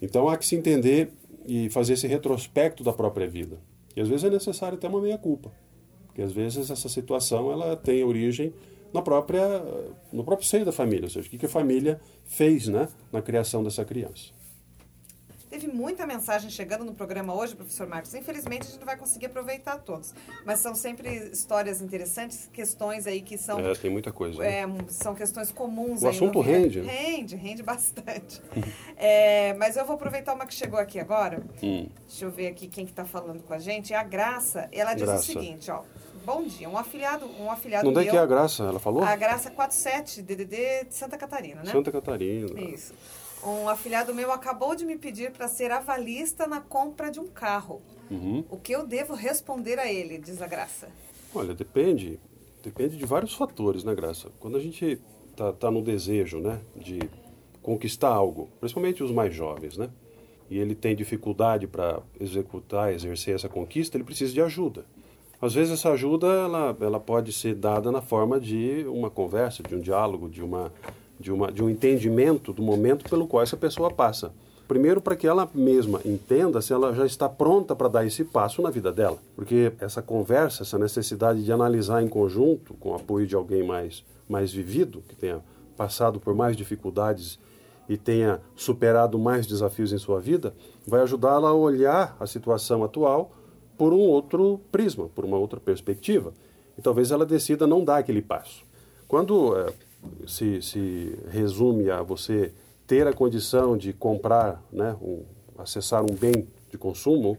Então 0.00 0.28
há 0.28 0.36
que 0.36 0.46
se 0.46 0.56
entender 0.56 1.10
e 1.46 1.68
fazer 1.70 1.94
esse 1.94 2.06
retrospecto 2.06 2.82
da 2.82 2.92
própria 2.92 3.28
vida. 3.28 3.58
E 3.96 4.00
às 4.00 4.08
vezes 4.08 4.24
é 4.24 4.30
necessário 4.30 4.76
até 4.76 4.88
uma 4.88 5.00
meia-culpa. 5.00 5.52
Porque 6.06 6.22
às 6.22 6.32
vezes 6.32 6.70
essa 6.70 6.88
situação 6.88 7.50
ela 7.50 7.76
tem 7.76 8.04
origem 8.04 8.52
na 8.92 9.02
própria, 9.02 9.62
no 10.12 10.22
próprio 10.22 10.46
seio 10.46 10.64
da 10.64 10.70
família, 10.70 11.04
ou 11.04 11.10
seja, 11.10 11.26
o 11.26 11.30
que 11.30 11.44
a 11.44 11.48
família 11.48 12.00
fez 12.24 12.68
né, 12.68 12.88
na 13.12 13.20
criação 13.20 13.64
dessa 13.64 13.84
criança. 13.84 14.32
Teve 15.54 15.68
muita 15.68 16.04
mensagem 16.04 16.50
chegando 16.50 16.84
no 16.84 16.92
programa 16.92 17.32
hoje, 17.32 17.54
professor 17.54 17.86
Marcos. 17.86 18.12
Infelizmente, 18.12 18.62
a 18.62 18.64
gente 18.70 18.78
não 18.78 18.86
vai 18.86 18.96
conseguir 18.96 19.26
aproveitar 19.26 19.78
todos. 19.78 20.12
Mas 20.44 20.58
são 20.58 20.74
sempre 20.74 21.08
histórias 21.32 21.80
interessantes, 21.80 22.50
questões 22.52 23.06
aí 23.06 23.22
que 23.22 23.38
são... 23.38 23.60
É, 23.60 23.72
tem 23.74 23.88
muita 23.88 24.10
coisa. 24.10 24.40
Né? 24.40 24.62
É, 24.62 24.66
são 24.88 25.14
questões 25.14 25.52
comuns. 25.52 26.02
O 26.02 26.08
assunto 26.08 26.40
rende. 26.40 26.80
Rende, 26.80 27.36
rende 27.36 27.62
bastante. 27.62 28.42
é, 28.96 29.54
mas 29.54 29.76
eu 29.76 29.84
vou 29.84 29.94
aproveitar 29.94 30.34
uma 30.34 30.44
que 30.44 30.54
chegou 30.54 30.78
aqui 30.78 30.98
agora. 30.98 31.40
Hum. 31.62 31.86
Deixa 32.08 32.24
eu 32.24 32.32
ver 32.32 32.48
aqui 32.48 32.66
quem 32.66 32.84
que 32.84 32.90
está 32.90 33.04
falando 33.04 33.40
com 33.44 33.54
a 33.54 33.58
gente. 33.58 33.92
É 33.92 33.96
a 33.96 34.02
Graça. 34.02 34.68
Ela 34.72 34.94
diz 34.94 35.04
Graça. 35.04 35.22
o 35.22 35.24
seguinte, 35.24 35.70
ó. 35.70 35.84
Bom 36.24 36.42
dia, 36.42 36.68
um 36.70 36.78
afiliado, 36.78 37.30
um 37.38 37.50
afiliado 37.50 37.90
Não 37.90 38.00
é 38.00 38.04
que 38.06 38.16
é 38.16 38.18
a 38.18 38.24
Graça, 38.24 38.64
ela 38.64 38.80
falou? 38.80 39.04
A 39.04 39.14
Graça 39.14 39.50
47, 39.50 40.22
DDD 40.22 40.86
de 40.86 40.94
Santa 40.94 41.18
Catarina, 41.18 41.62
né? 41.62 41.70
Santa 41.70 41.92
Catarina. 41.92 42.58
Isso. 42.58 42.94
Um 43.46 43.68
afiliado 43.68 44.14
meu 44.14 44.32
acabou 44.32 44.74
de 44.74 44.86
me 44.86 44.96
pedir 44.96 45.30
para 45.30 45.48
ser 45.48 45.70
avalista 45.70 46.46
na 46.46 46.60
compra 46.60 47.10
de 47.10 47.20
um 47.20 47.26
carro. 47.26 47.82
Uhum. 48.10 48.44
O 48.50 48.56
que 48.56 48.72
eu 48.72 48.86
devo 48.86 49.14
responder 49.14 49.78
a 49.78 49.90
ele, 49.90 50.18
diz 50.18 50.40
a 50.40 50.46
Graça? 50.46 50.88
Olha, 51.34 51.54
depende. 51.54 52.18
Depende 52.62 52.96
de 52.96 53.04
vários 53.04 53.34
fatores, 53.34 53.84
né, 53.84 53.94
Graça? 53.94 54.30
Quando 54.40 54.56
a 54.56 54.60
gente 54.60 54.98
tá, 55.36 55.52
tá 55.52 55.70
no 55.70 55.82
desejo, 55.82 56.38
né, 56.38 56.60
de 56.74 56.98
conquistar 57.62 58.08
algo, 58.08 58.48
principalmente 58.60 59.02
os 59.02 59.10
mais 59.10 59.34
jovens, 59.34 59.76
né? 59.76 59.90
E 60.50 60.58
ele 60.58 60.74
tem 60.74 60.94
dificuldade 60.94 61.66
para 61.66 62.00
executar, 62.20 62.92
exercer 62.92 63.34
essa 63.34 63.48
conquista, 63.48 63.96
ele 63.96 64.04
precisa 64.04 64.32
de 64.32 64.40
ajuda. 64.40 64.84
Às 65.40 65.54
vezes 65.54 65.72
essa 65.74 65.90
ajuda 65.90 66.26
ela, 66.26 66.76
ela 66.80 67.00
pode 67.00 67.32
ser 67.32 67.54
dada 67.54 67.90
na 67.90 68.00
forma 68.00 68.40
de 68.40 68.86
uma 68.88 69.10
conversa, 69.10 69.62
de 69.62 69.74
um 69.74 69.80
diálogo, 69.80 70.28
de 70.28 70.42
uma 70.42 70.72
de, 71.18 71.32
uma, 71.32 71.50
de 71.50 71.62
um 71.62 71.68
entendimento 71.68 72.52
do 72.52 72.62
momento 72.62 73.08
pelo 73.08 73.26
qual 73.26 73.42
essa 73.42 73.56
pessoa 73.56 73.90
passa. 73.90 74.32
Primeiro, 74.66 75.00
para 75.00 75.14
que 75.14 75.26
ela 75.26 75.48
mesma 75.54 76.00
entenda 76.04 76.62
se 76.62 76.72
ela 76.72 76.94
já 76.94 77.04
está 77.04 77.28
pronta 77.28 77.76
para 77.76 77.88
dar 77.88 78.06
esse 78.06 78.24
passo 78.24 78.62
na 78.62 78.70
vida 78.70 78.90
dela. 78.90 79.18
Porque 79.36 79.72
essa 79.78 80.00
conversa, 80.00 80.62
essa 80.62 80.78
necessidade 80.78 81.44
de 81.44 81.52
analisar 81.52 82.02
em 82.02 82.08
conjunto, 82.08 82.72
com 82.74 82.90
o 82.90 82.94
apoio 82.94 83.26
de 83.26 83.34
alguém 83.34 83.62
mais, 83.62 84.02
mais 84.28 84.52
vivido, 84.52 85.02
que 85.06 85.14
tenha 85.14 85.42
passado 85.76 86.18
por 86.18 86.34
mais 86.34 86.56
dificuldades 86.56 87.38
e 87.86 87.98
tenha 87.98 88.40
superado 88.56 89.18
mais 89.18 89.46
desafios 89.46 89.92
em 89.92 89.98
sua 89.98 90.18
vida, 90.18 90.54
vai 90.86 91.02
ajudá-la 91.02 91.50
a 91.50 91.54
olhar 91.54 92.16
a 92.18 92.26
situação 92.26 92.82
atual 92.82 93.32
por 93.76 93.92
um 93.92 94.00
outro 94.00 94.60
prisma, 94.72 95.08
por 95.14 95.26
uma 95.26 95.36
outra 95.36 95.60
perspectiva. 95.60 96.32
E 96.78 96.80
talvez 96.80 97.10
ela 97.10 97.26
decida 97.26 97.66
não 97.66 97.84
dar 97.84 97.98
aquele 97.98 98.22
passo. 98.22 98.64
Quando 99.06 99.56
é, 99.58 99.72
se, 100.26 100.60
se 100.62 101.18
resume 101.28 101.90
a 101.90 102.02
você 102.02 102.52
ter 102.86 103.06
a 103.06 103.12
condição 103.12 103.76
de 103.76 103.92
comprar, 103.92 104.62
né, 104.72 104.96
um, 105.00 105.22
acessar 105.58 106.02
um 106.02 106.14
bem 106.14 106.46
de 106.70 106.76
consumo, 106.76 107.38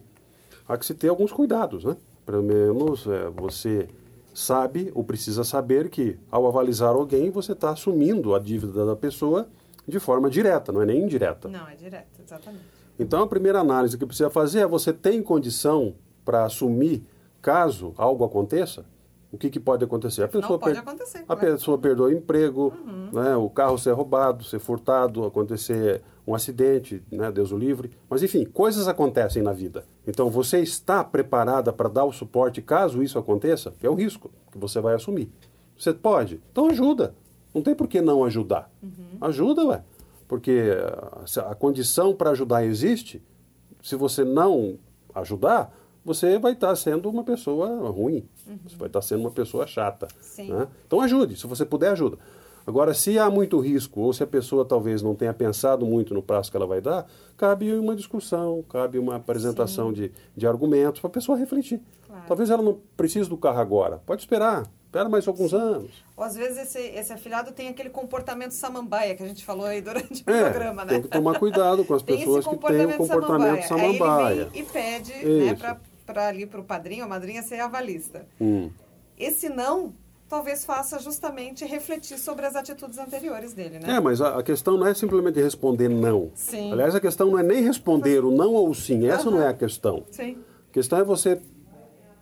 há 0.67 0.77
que 0.77 0.85
se 0.85 0.93
ter 0.93 1.09
alguns 1.09 1.31
cuidados, 1.31 1.83
né? 1.83 1.95
Pelo 2.25 2.41
menos 2.41 3.05
é, 3.05 3.29
você 3.29 3.87
sabe 4.33 4.91
ou 4.95 5.03
precisa 5.03 5.43
saber 5.43 5.89
que 5.89 6.17
ao 6.29 6.47
avalizar 6.47 6.89
alguém 6.89 7.29
você 7.29 7.53
está 7.53 7.69
assumindo 7.69 8.33
a 8.33 8.39
dívida 8.39 8.85
da 8.85 8.95
pessoa 8.95 9.47
de 9.87 9.99
forma 9.99 10.29
direta, 10.29 10.71
não 10.71 10.81
é 10.81 10.85
nem 10.85 11.03
indireta. 11.03 11.47
Não, 11.47 11.67
é 11.67 11.75
direta, 11.75 12.07
exatamente. 12.23 12.63
Então 12.97 13.21
a 13.21 13.27
primeira 13.27 13.59
análise 13.59 13.97
que 13.97 14.05
precisa 14.05 14.29
fazer 14.29 14.59
é 14.59 14.67
você 14.67 14.91
tem 14.91 15.21
condição 15.21 15.93
para 16.23 16.45
assumir 16.45 17.03
caso 17.41 17.93
algo 17.97 18.23
aconteça? 18.23 18.85
O 19.35 19.37
que, 19.37 19.49
que 19.49 19.59
pode 19.59 19.83
acontecer? 19.83 20.23
A 20.23 20.27
pessoa, 20.27 20.57
per... 20.57 20.77
acontecer, 20.77 21.25
a 21.27 21.35
pessoa 21.35 21.77
perdeu 21.77 22.05
o 22.05 22.11
emprego, 22.11 22.73
uhum. 22.85 23.09
né, 23.11 23.35
o 23.35 23.49
carro 23.49 23.77
ser 23.77 23.91
roubado, 23.91 24.43
ser 24.43 24.59
furtado, 24.59 25.25
acontecer 25.25 26.01
um 26.25 26.33
acidente, 26.33 27.03
né, 27.11 27.31
Deus 27.31 27.51
o 27.51 27.57
livre. 27.57 27.91
Mas 28.09 28.23
enfim, 28.23 28.45
coisas 28.45 28.87
acontecem 28.87 29.43
na 29.43 29.51
vida. 29.51 29.85
Então 30.07 30.29
você 30.29 30.59
está 30.59 31.03
preparada 31.03 31.73
para 31.73 31.89
dar 31.89 32.05
o 32.05 32.13
suporte 32.13 32.61
caso 32.61 33.03
isso 33.03 33.19
aconteça? 33.19 33.73
É 33.83 33.89
um 33.89 33.95
risco 33.95 34.31
que 34.51 34.57
você 34.57 34.79
vai 34.79 34.95
assumir. 34.95 35.29
Você 35.77 35.93
pode? 35.93 36.41
Então 36.51 36.69
ajuda. 36.69 37.13
Não 37.53 37.61
tem 37.61 37.75
por 37.75 37.87
que 37.87 38.01
não 38.01 38.23
ajudar. 38.23 38.71
Uhum. 38.81 39.17
Ajuda, 39.21 39.65
ué. 39.65 39.83
Porque 40.27 40.71
a 41.45 41.53
condição 41.55 42.15
para 42.15 42.31
ajudar 42.31 42.65
existe. 42.65 43.21
Se 43.83 43.95
você 43.95 44.23
não 44.23 44.79
ajudar, 45.13 45.71
você 46.05 46.37
vai 46.37 46.53
estar 46.53 46.75
sendo 46.75 47.09
uma 47.09 47.23
pessoa 47.23 47.89
ruim, 47.89 48.29
uhum. 48.47 48.59
você 48.63 48.77
vai 48.77 48.87
estar 48.87 49.01
sendo 49.01 49.21
uma 49.21 49.31
pessoa 49.31 49.65
chata. 49.65 50.07
Né? 50.37 50.67
Então 50.85 51.01
ajude, 51.01 51.35
se 51.35 51.47
você 51.47 51.65
puder, 51.65 51.89
ajuda. 51.89 52.17
Agora, 52.67 52.93
se 52.93 53.19
há 53.19 53.29
muito 53.29 53.59
risco, 53.59 54.01
ou 54.01 54.11
se 54.11 54.23
a 54.23 54.27
pessoa 54.27 54.65
talvez 54.65 55.01
não 55.01 55.13
tenha 55.13 55.33
pensado 55.33 55.85
muito 55.85 56.13
no 56.13 56.21
prazo 56.21 56.49
que 56.49 56.57
ela 56.57 56.65
vai 56.65 56.81
dar, 56.81 57.05
cabe 57.37 57.71
uma 57.73 57.95
discussão, 57.95 58.63
cabe 58.63 58.97
uma 58.97 59.15
apresentação 59.15 59.93
de, 59.93 60.11
de 60.35 60.47
argumentos 60.47 60.99
para 60.99 61.07
a 61.07 61.13
pessoa 61.13 61.37
refletir. 61.37 61.79
Claro. 62.07 62.23
Talvez 62.27 62.49
ela 62.49 62.63
não 62.63 62.79
precise 62.97 63.29
do 63.29 63.37
carro 63.37 63.59
agora, 63.59 64.01
pode 64.03 64.21
esperar, 64.21 64.67
espera 64.85 65.07
mais 65.07 65.27
alguns 65.27 65.51
Sim. 65.51 65.57
anos. 65.57 65.91
Ou 66.17 66.23
às 66.23 66.35
vezes 66.35 66.57
esse, 66.57 66.79
esse 66.79 67.13
afilhado 67.13 67.51
tem 67.51 67.67
aquele 67.67 67.91
comportamento 67.91 68.51
samambaia 68.51 69.13
que 69.13 69.21
a 69.21 69.27
gente 69.27 69.45
falou 69.45 69.65
aí 69.67 69.79
durante 69.79 70.23
o 70.25 70.31
é, 70.31 70.49
programa, 70.49 70.85
né? 70.85 70.93
Tem 70.93 71.01
que 71.03 71.07
tomar 71.09 71.37
cuidado 71.37 71.85
com 71.85 71.93
as 71.93 72.01
pessoas 72.03 72.47
que 72.47 72.57
têm 72.57 72.85
o 72.85 72.97
comportamento 72.97 73.67
samambaia. 73.67 73.67
samambaia. 73.67 74.49
e 74.55 74.63
pede 74.63 75.13
né, 75.13 75.53
para 75.53 75.77
para 76.05 76.27
ali 76.27 76.45
para 76.45 76.59
o 76.59 76.63
padrinho 76.63 77.03
ou 77.03 77.09
madrinha 77.09 77.41
ser 77.41 77.59
avalista. 77.59 78.25
Hum. 78.39 78.69
Esse 79.17 79.49
não 79.49 79.93
talvez 80.27 80.65
faça 80.65 80.99
justamente 80.99 81.65
refletir 81.65 82.17
sobre 82.17 82.45
as 82.45 82.55
atitudes 82.55 82.97
anteriores 82.97 83.53
dele, 83.53 83.79
né? 83.79 83.95
É, 83.95 83.99
mas 83.99 84.21
a, 84.21 84.39
a 84.39 84.43
questão 84.43 84.77
não 84.77 84.87
é 84.87 84.93
simplesmente 84.93 85.39
responder 85.41 85.89
não. 85.89 86.31
Sim. 86.35 86.71
Aliás, 86.71 86.95
a 86.95 86.99
questão 86.99 87.29
não 87.29 87.39
é 87.39 87.43
nem 87.43 87.63
responder 87.63 88.23
o 88.23 88.31
não 88.31 88.53
ou 88.53 88.69
o 88.69 88.75
sim. 88.75 89.07
Essa 89.07 89.29
uhum. 89.29 89.35
não 89.35 89.41
é 89.41 89.49
a 89.49 89.53
questão. 89.53 90.03
Sim. 90.11 90.37
A 90.69 90.73
questão 90.73 90.99
é 90.99 91.03
você 91.03 91.39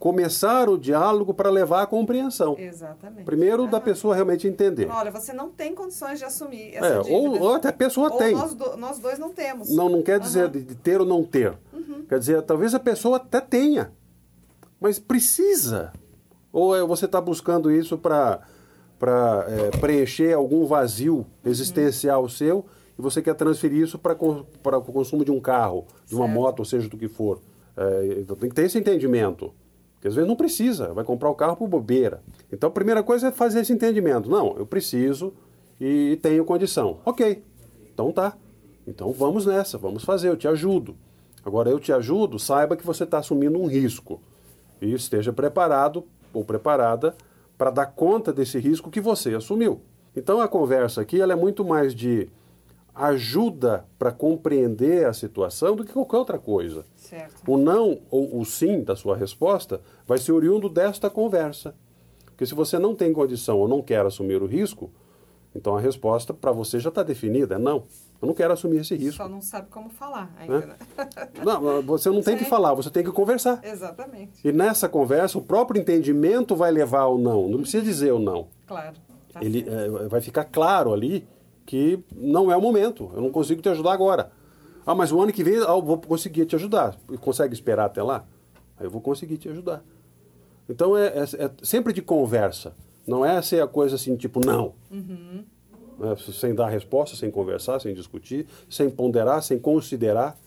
começar 0.04 0.67
o 0.67 0.78
diálogo 0.78 1.34
para 1.34 1.50
levar 1.50 1.82
à 1.82 1.88
compreensão. 1.88 2.58
Exatamente. 2.60 3.24
Primeiro, 3.24 3.67
da 3.67 3.80
pessoa 3.80 4.13
realmente 4.13 4.46
entender. 4.46 4.89
Olha, 4.91 5.10
você 5.10 5.32
não 5.32 5.50
tem 5.50 5.74
condições 5.74 6.19
de 6.19 6.26
assumir 6.26 6.76
essa 6.76 6.86
é, 6.86 7.00
ou, 7.00 7.41
ou, 7.41 7.56
até 7.56 7.69
a 7.69 7.74
pessoa 7.74 8.12
ou 8.12 8.17
tem. 8.17 8.36
Nós, 8.36 8.54
do, 8.54 8.76
nós, 8.76 9.00
dois 9.00 9.17
não 9.17 9.30
temos. 9.30 9.74
Não, 9.74 9.88
não 9.88 10.02
quer 10.02 10.19
dizer 10.19 10.48
uhum. 10.48 10.62
de 10.62 10.76
ter 10.76 11.00
ou 11.00 11.08
não 11.08 11.24
ter. 11.24 11.54
Uhum. 11.93 12.06
Quer 12.06 12.19
dizer, 12.19 12.41
talvez 12.41 12.73
a 12.73 12.79
pessoa 12.79 13.17
até 13.17 13.39
tenha, 13.39 13.91
mas 14.79 14.99
precisa. 14.99 15.93
Ou 16.51 16.75
é, 16.75 16.84
você 16.84 17.06
está 17.06 17.19
buscando 17.19 17.71
isso 17.71 17.97
para 17.97 18.41
é, 19.01 19.77
preencher 19.79 20.34
algum 20.34 20.65
vazio 20.65 21.25
existencial 21.43 22.23
uhum. 22.23 22.29
seu 22.29 22.65
e 22.97 23.01
você 23.01 23.21
quer 23.21 23.34
transferir 23.34 23.82
isso 23.82 23.97
para 23.97 24.13
o 24.13 24.82
consumo 24.84 25.25
de 25.25 25.32
um 25.32 25.39
carro, 25.39 25.86
de 26.06 26.15
uma 26.15 26.25
certo. 26.25 26.39
moto, 26.39 26.60
ou 26.60 26.65
seja, 26.65 26.88
do 26.88 26.97
que 26.97 27.08
for. 27.08 27.41
É, 27.75 28.17
então 28.19 28.36
tem 28.36 28.49
que 28.49 28.56
ter 28.56 28.65
esse 28.65 28.77
entendimento. 28.77 29.53
Porque 29.95 30.10
às 30.10 30.15
vezes 30.15 30.27
não 30.27 30.36
precisa, 30.36 30.93
vai 30.93 31.03
comprar 31.03 31.29
o 31.29 31.36
carro 31.36 31.56
por 31.56 31.67
bobeira. 31.67 32.21
Então 32.51 32.67
a 32.67 32.71
primeira 32.71 33.01
coisa 33.01 33.29
é 33.29 33.32
fazer 33.32 33.62
esse 33.62 33.73
entendimento. 33.73 34.29
Não, 34.29 34.56
eu 34.58 34.65
preciso 34.65 35.34
e 35.79 36.19
tenho 36.21 36.43
condição. 36.45 36.99
Ok, 37.06 37.41
então 37.91 38.12
tá. 38.12 38.38
Então 38.86 39.12
vamos 39.13 39.45
nessa, 39.45 39.77
vamos 39.77 40.03
fazer, 40.03 40.29
eu 40.29 40.38
te 40.38 40.47
ajudo. 40.47 40.95
Agora 41.45 41.69
eu 41.69 41.79
te 41.79 41.91
ajudo, 41.91 42.39
saiba 42.39 42.75
que 42.75 42.86
você 42.86 43.03
está 43.03 43.19
assumindo 43.19 43.60
um 43.60 43.67
risco. 43.67 44.21
E 44.82 44.93
esteja 44.93 45.32
preparado 45.32 46.06
ou 46.34 46.43
preparada 46.43 47.15
para 47.58 47.69
dar 47.69 47.86
conta 47.88 48.34
desse 48.34 48.60
risco 48.60 48.89
que 48.89 49.01
você 49.01 49.36
assumiu. 49.36 49.82
Então 50.15 50.41
a 50.41 50.47
conversa 50.47 51.01
aqui 51.01 51.19
ela 51.19 51.34
é 51.34 51.36
muito 51.36 51.63
mais 51.63 51.93
de 51.93 52.29
ajuda 52.95 53.86
para 53.97 54.12
compreender 54.12 55.06
a 55.06 55.13
situação 55.13 55.75
do 55.75 55.84
que 55.84 55.93
qualquer 55.93 56.17
outra 56.17 56.38
coisa. 56.38 56.86
Certo. 56.95 57.41
O 57.47 57.58
não 57.58 57.99
ou 58.10 58.39
o 58.39 58.45
sim 58.45 58.84
da 58.84 58.95
sua 58.95 59.15
resposta 59.15 59.82
vai 60.08 60.17
ser 60.17 60.32
oriundo 60.32 60.69
desta 60.69 61.10
conversa. 61.10 61.75
Porque 62.25 62.45
se 62.45 62.53
você 62.53 62.77
não 62.77 62.95
tem 62.95 63.12
condição 63.12 63.58
ou 63.58 63.67
não 63.67 63.82
quer 63.82 64.06
assumir 64.06 64.41
o 64.41 64.45
risco, 64.45 64.91
então 65.56 65.76
a 65.76 65.80
resposta 65.80 66.34
para 66.34 66.52
você 66.52 66.80
já 66.80 66.89
está 66.89 67.04
definida, 67.04 67.56
é 67.56 67.58
não. 67.58 67.84
Eu 68.22 68.28
não 68.28 68.34
quero 68.34 68.54
assumir 68.54 68.78
esse 68.78 68.96
risco. 68.96 69.18
Só 69.18 69.28
não 69.28 69.42
sabe 69.42 69.68
como 69.70 69.89
falar 69.89 70.34
ainda. 70.39 70.66
Né? 70.66 70.76
Não, 71.44 71.82
você 71.82 72.10
não 72.10 72.21
tem 72.21 72.38
que 72.38 72.46
falar, 72.46 72.73
você 72.73 72.90
tem 72.90 73.04
que 73.04 73.12
conversar. 73.12 73.60
Exatamente. 73.62 74.48
E 74.48 74.52
nessa 74.54 74.88
conversa, 74.88 75.38
o 75.38 75.42
próprio 75.42 75.82
entendimento 75.82 76.56
vai 76.56 76.71
levar 76.71 77.02
ao 77.02 77.17
não. 77.17 77.50
Não 77.50 77.60
precisa 77.60 77.84
dizer 77.84 78.13
o 78.13 78.19
não. 78.19 78.48
Claro. 78.65 78.96
Tá 79.34 79.44
Ele 79.44 79.65
é, 79.67 80.08
vai 80.08 80.21
ficar 80.21 80.46
claro 80.46 80.94
ali 80.94 81.27
que 81.65 82.02
não 82.15 82.50
é 82.50 82.56
o 82.56 82.62
momento, 82.62 83.12
eu 83.13 83.21
não 83.21 83.30
consigo 83.30 83.62
te 83.62 83.67
ajudar 83.67 83.92
agora. 83.92 84.32
Ah, 84.86 84.96
mas 84.96 85.12
o 85.12 85.21
ano 85.21 85.34
que 85.34 85.44
vem 85.44 85.56
eu 85.56 85.82
vou 85.82 85.98
conseguir 85.98 86.46
te 86.46 86.56
ajudar. 86.56 86.96
Consegue 87.19 87.54
esperar 87.54 87.86
até 87.86 88.02
lá? 88.02 88.25
Aí 88.77 88.86
eu 88.86 88.92
vou 88.92 89.02
conseguir 89.02 89.38
te 89.38 89.50
ajudar. 89.50 89.84
Então 90.69 90.98
é, 90.98 91.08
é, 91.08 91.46
é 91.46 91.52
sempre 91.62 91.92
de 91.92 92.02
conversa. 92.02 92.73
Não 93.06 93.25
é 93.25 93.42
ser 93.42 93.62
a 93.62 93.67
coisa 93.67 93.96
assim, 93.96 94.15
tipo, 94.15 94.40
não. 94.46 94.73
Uhum. 94.90 95.44
É, 96.04 96.31
sem 96.31 96.54
dar 96.54 96.67
resposta, 96.67 97.15
sem 97.15 97.31
conversar, 97.31 97.79
sem 97.79 97.93
discutir, 97.93 98.47
sem 98.69 98.89
ponderar, 98.89 99.41
sem 99.41 99.60
considerar. 99.60 100.37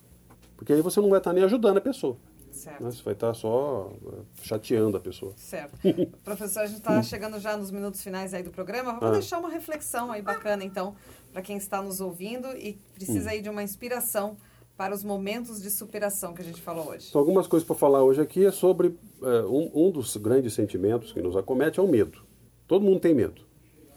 Porque 0.57 0.73
aí 0.73 0.81
você 0.81 1.01
não 1.01 1.11
vai 1.11 1.19
estar 1.19 1.33
nem 1.33 1.45
ajudando 1.45 1.79
a 1.79 1.81
pessoa. 1.81 2.17
Certo. 2.57 2.83
Né? 2.83 2.91
Você 2.91 3.03
vai 3.03 3.15
estar 3.15 3.35
só 3.35 3.93
é, 4.07 4.43
chateando 4.43 4.97
a 4.97 5.01
pessoa. 5.01 5.33
Certo. 5.37 5.79
Professor, 6.25 6.61
a 6.61 6.67
gente 6.67 6.79
está 6.79 7.03
chegando 7.03 7.39
já 7.39 7.57
nos 7.57 7.71
minutos 7.71 8.03
finais 8.03 8.33
aí 8.33 8.43
do 8.43 8.51
programa. 8.51 8.93
Vamos 8.93 9.09
ah. 9.09 9.13
deixar 9.13 9.39
uma 9.39 9.51
reflexão 9.51 10.11
aí 10.11 10.23
bacana, 10.23 10.65
então, 10.65 10.97
para 11.33 11.43
quem 11.43 11.57
está 11.57 11.83
nos 11.83 12.01
ouvindo 12.01 12.49
e 12.57 12.79
precisa 12.95 13.29
hum. 13.29 13.33
aí 13.33 13.43
de 13.43 13.51
uma 13.51 13.63
inspiração 13.63 14.37
para 14.77 14.95
os 14.95 15.03
momentos 15.03 15.61
de 15.61 15.71
superação 15.71 16.35
que 16.35 16.43
a 16.43 16.45
gente 16.45 16.61
falou 16.61 16.89
hoje? 16.89 17.07
Então, 17.09 17.21
algumas 17.21 17.47
coisas 17.47 17.67
para 17.67 17.77
falar 17.77 18.03
hoje 18.03 18.21
aqui 18.21 18.45
é 18.45 18.51
sobre 18.51 18.99
é, 19.23 19.43
um, 19.43 19.71
um 19.75 19.91
dos 19.91 20.17
grandes 20.17 20.55
sentimentos 20.55 21.13
que 21.13 21.21
nos 21.21 21.37
acomete 21.37 21.79
é 21.79 21.83
o 21.83 21.89
medo. 21.89 22.21
Todo 22.67 22.85
mundo 22.85 23.01
tem 23.01 23.15
medo 23.15 23.43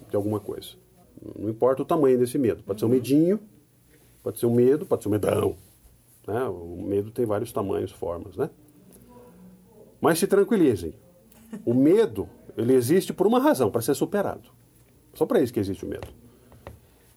de 0.10 0.16
alguma 0.16 0.40
coisa. 0.40 0.70
Não 1.38 1.50
importa 1.50 1.82
o 1.82 1.86
tamanho 1.86 2.18
desse 2.18 2.38
medo. 2.38 2.64
Pode 2.64 2.84
uhum. 2.84 2.90
ser 2.90 2.94
um 2.94 2.98
medinho, 2.98 3.40
pode 4.24 4.40
ser 4.40 4.46
um 4.46 4.54
medo, 4.54 4.86
pode 4.86 5.04
ser 5.04 5.10
um 5.10 5.12
medão. 5.12 5.56
Né? 6.28 6.44
O 6.44 6.82
medo 6.82 7.12
tem 7.12 7.26
vários 7.26 7.52
tamanhos, 7.52 7.92
formas, 7.92 8.36
né? 8.38 8.50
Mas 10.00 10.20
se 10.20 10.28
tranquilizem. 10.28 10.94
O 11.66 11.74
medo, 11.74 12.30
ele 12.56 12.74
existe 12.74 13.12
por 13.12 13.28
uma 13.28 13.40
razão, 13.40 13.72
para 13.72 13.82
ser 13.82 13.96
superado. 13.96 14.50
Só 15.14 15.26
para 15.26 15.42
isso 15.42 15.52
que 15.52 15.60
existe 15.60 15.86
o 15.86 15.90
medo. 15.90 16.08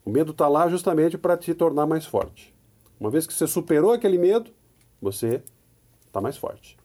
O 0.05 0.11
medo 0.11 0.33
está 0.33 0.49
lá 0.49 0.69
justamente 0.69 1.17
para 1.17 1.37
te 1.37 1.55
tornar 1.55 1.87
mais 1.87 2.05
forte. 2.05 2.53
Uma 2.99 3.11
vez 3.11 3.27
que 3.27 3.33
você 3.33 3.47
superou 3.47 3.93
aquele 3.93 4.19
medo, 4.19 4.51
você 5.01 5.43
está 6.07 6.21
mais 6.21 6.37
forte. 6.37 6.77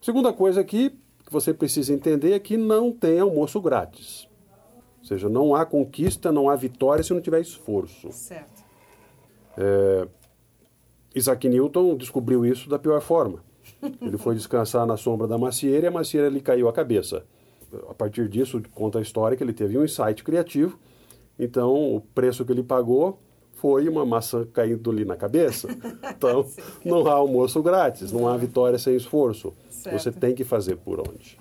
Segunda 0.00 0.32
coisa 0.32 0.60
aqui 0.60 0.90
que 1.24 1.32
você 1.32 1.54
precisa 1.54 1.92
entender 1.92 2.32
é 2.32 2.38
que 2.38 2.56
não 2.56 2.92
tem 2.92 3.20
almoço 3.20 3.60
grátis. 3.60 4.28
Ou 5.04 5.08
seja, 5.08 5.28
não 5.28 5.54
há 5.54 5.66
conquista, 5.66 6.32
não 6.32 6.48
há 6.48 6.56
vitória 6.56 7.04
se 7.04 7.12
não 7.12 7.20
tiver 7.20 7.38
esforço. 7.38 8.10
Certo. 8.10 8.64
É, 9.54 10.08
Isaac 11.14 11.46
Newton 11.46 11.94
descobriu 11.94 12.46
isso 12.46 12.70
da 12.70 12.78
pior 12.78 13.02
forma. 13.02 13.44
Ele 14.00 14.16
foi 14.16 14.34
descansar 14.34 14.86
na 14.86 14.96
sombra 14.96 15.26
da 15.28 15.36
macieira 15.36 15.84
e 15.84 15.88
a 15.88 15.90
macieira 15.90 16.30
lhe 16.30 16.40
caiu 16.40 16.70
a 16.70 16.72
cabeça. 16.72 17.22
A 17.90 17.92
partir 17.92 18.30
disso, 18.30 18.62
conta 18.74 18.98
a 18.98 19.02
história 19.02 19.36
que 19.36 19.44
ele 19.44 19.52
teve 19.52 19.76
um 19.76 19.84
insight 19.84 20.24
criativo. 20.24 20.78
Então, 21.38 21.96
o 21.96 22.00
preço 22.00 22.42
que 22.42 22.52
ele 22.52 22.62
pagou 22.62 23.18
foi 23.52 23.86
uma 23.86 24.06
maçã 24.06 24.46
caindo-lhe 24.46 25.04
na 25.04 25.16
cabeça. 25.16 25.68
Então, 26.16 26.46
não 26.82 27.06
há 27.06 27.12
almoço 27.12 27.62
grátis, 27.62 28.10
não 28.10 28.26
há 28.26 28.38
vitória 28.38 28.78
sem 28.78 28.96
esforço. 28.96 29.52
Certo. 29.68 29.98
Você 29.98 30.10
tem 30.10 30.34
que 30.34 30.44
fazer 30.44 30.76
por 30.76 30.98
onde. 30.98 31.38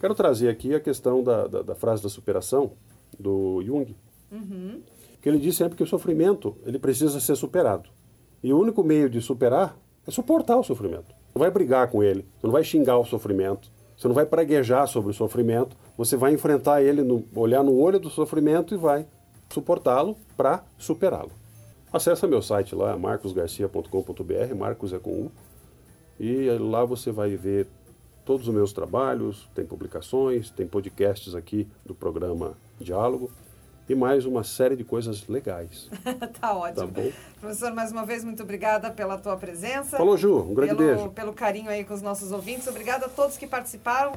Quero 0.00 0.14
trazer 0.14 0.48
aqui 0.48 0.74
a 0.74 0.80
questão 0.80 1.22
da, 1.22 1.46
da, 1.46 1.60
da 1.60 1.74
frase 1.74 2.02
da 2.02 2.08
superação 2.08 2.72
do 3.18 3.62
Jung, 3.64 3.96
uhum. 4.30 4.80
que 5.20 5.28
ele 5.28 5.38
diz 5.38 5.56
sempre 5.56 5.76
que 5.76 5.82
o 5.82 5.86
sofrimento 5.86 6.56
ele 6.64 6.78
precisa 6.78 7.20
ser 7.20 7.36
superado. 7.36 7.90
E 8.42 8.52
o 8.52 8.58
único 8.58 8.82
meio 8.82 9.08
de 9.08 9.20
superar 9.20 9.76
é 10.06 10.10
suportar 10.10 10.56
o 10.56 10.64
sofrimento. 10.64 11.14
Não 11.34 11.40
vai 11.40 11.50
brigar 11.50 11.88
com 11.88 12.02
ele, 12.02 12.26
você 12.38 12.46
não 12.46 12.52
vai 12.52 12.64
xingar 12.64 12.98
o 12.98 13.04
sofrimento, 13.04 13.70
você 13.96 14.08
não 14.08 14.14
vai 14.14 14.26
praguejar 14.26 14.86
sobre 14.88 15.10
o 15.10 15.14
sofrimento, 15.14 15.76
você 15.96 16.16
vai 16.16 16.32
enfrentar 16.32 16.82
ele, 16.82 17.02
no, 17.02 17.24
olhar 17.34 17.62
no 17.62 17.74
olho 17.78 18.00
do 18.00 18.10
sofrimento 18.10 18.74
e 18.74 18.76
vai 18.76 19.06
suportá-lo 19.48 20.16
para 20.36 20.64
superá-lo. 20.76 21.30
Acesse 21.92 22.26
meu 22.26 22.42
site 22.42 22.74
lá, 22.74 22.96
marcosgarcia.com.br, 22.96 24.54
Marcos 24.56 24.92
é 24.92 24.98
com 24.98 25.10
U, 25.10 25.32
e 26.18 26.48
lá 26.50 26.84
você 26.84 27.12
vai 27.12 27.36
ver 27.36 27.66
todos 28.24 28.48
os 28.48 28.54
meus 28.54 28.72
trabalhos, 28.72 29.48
tem 29.54 29.64
publicações, 29.64 30.50
tem 30.50 30.66
podcasts 30.66 31.34
aqui 31.34 31.68
do 31.84 31.94
programa 31.94 32.56
Diálogo 32.82 33.30
e 33.88 33.94
mais 33.94 34.24
uma 34.24 34.42
série 34.42 34.76
de 34.76 34.84
coisas 34.84 35.26
legais. 35.28 35.88
tá 36.40 36.56
ótimo. 36.56 36.86
Tá 36.88 37.00
bom? 37.00 37.12
Professor, 37.40 37.72
mais 37.72 37.92
uma 37.92 38.06
vez, 38.06 38.24
muito 38.24 38.42
obrigada 38.42 38.90
pela 38.90 39.18
tua 39.18 39.36
presença. 39.36 39.96
Falou, 39.96 40.16
Ju. 40.16 40.38
Um 40.38 40.54
grande 40.54 40.74
pelo, 40.74 40.88
beijo. 40.88 41.10
Pelo 41.10 41.32
carinho 41.32 41.68
aí 41.68 41.84
com 41.84 41.92
os 41.92 42.02
nossos 42.02 42.32
ouvintes. 42.32 42.66
Obrigada 42.66 43.06
a 43.06 43.08
todos 43.08 43.36
que 43.36 43.46
participaram. 43.46 44.12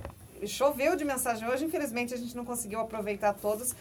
Choveu 0.46 0.96
de 0.96 1.04
mensagem 1.04 1.48
hoje, 1.48 1.66
infelizmente 1.66 2.14
a 2.14 2.18
gente 2.18 2.36
não 2.36 2.46
conseguiu 2.46 2.80
aproveitar 2.80 3.34
todos. 3.34 3.76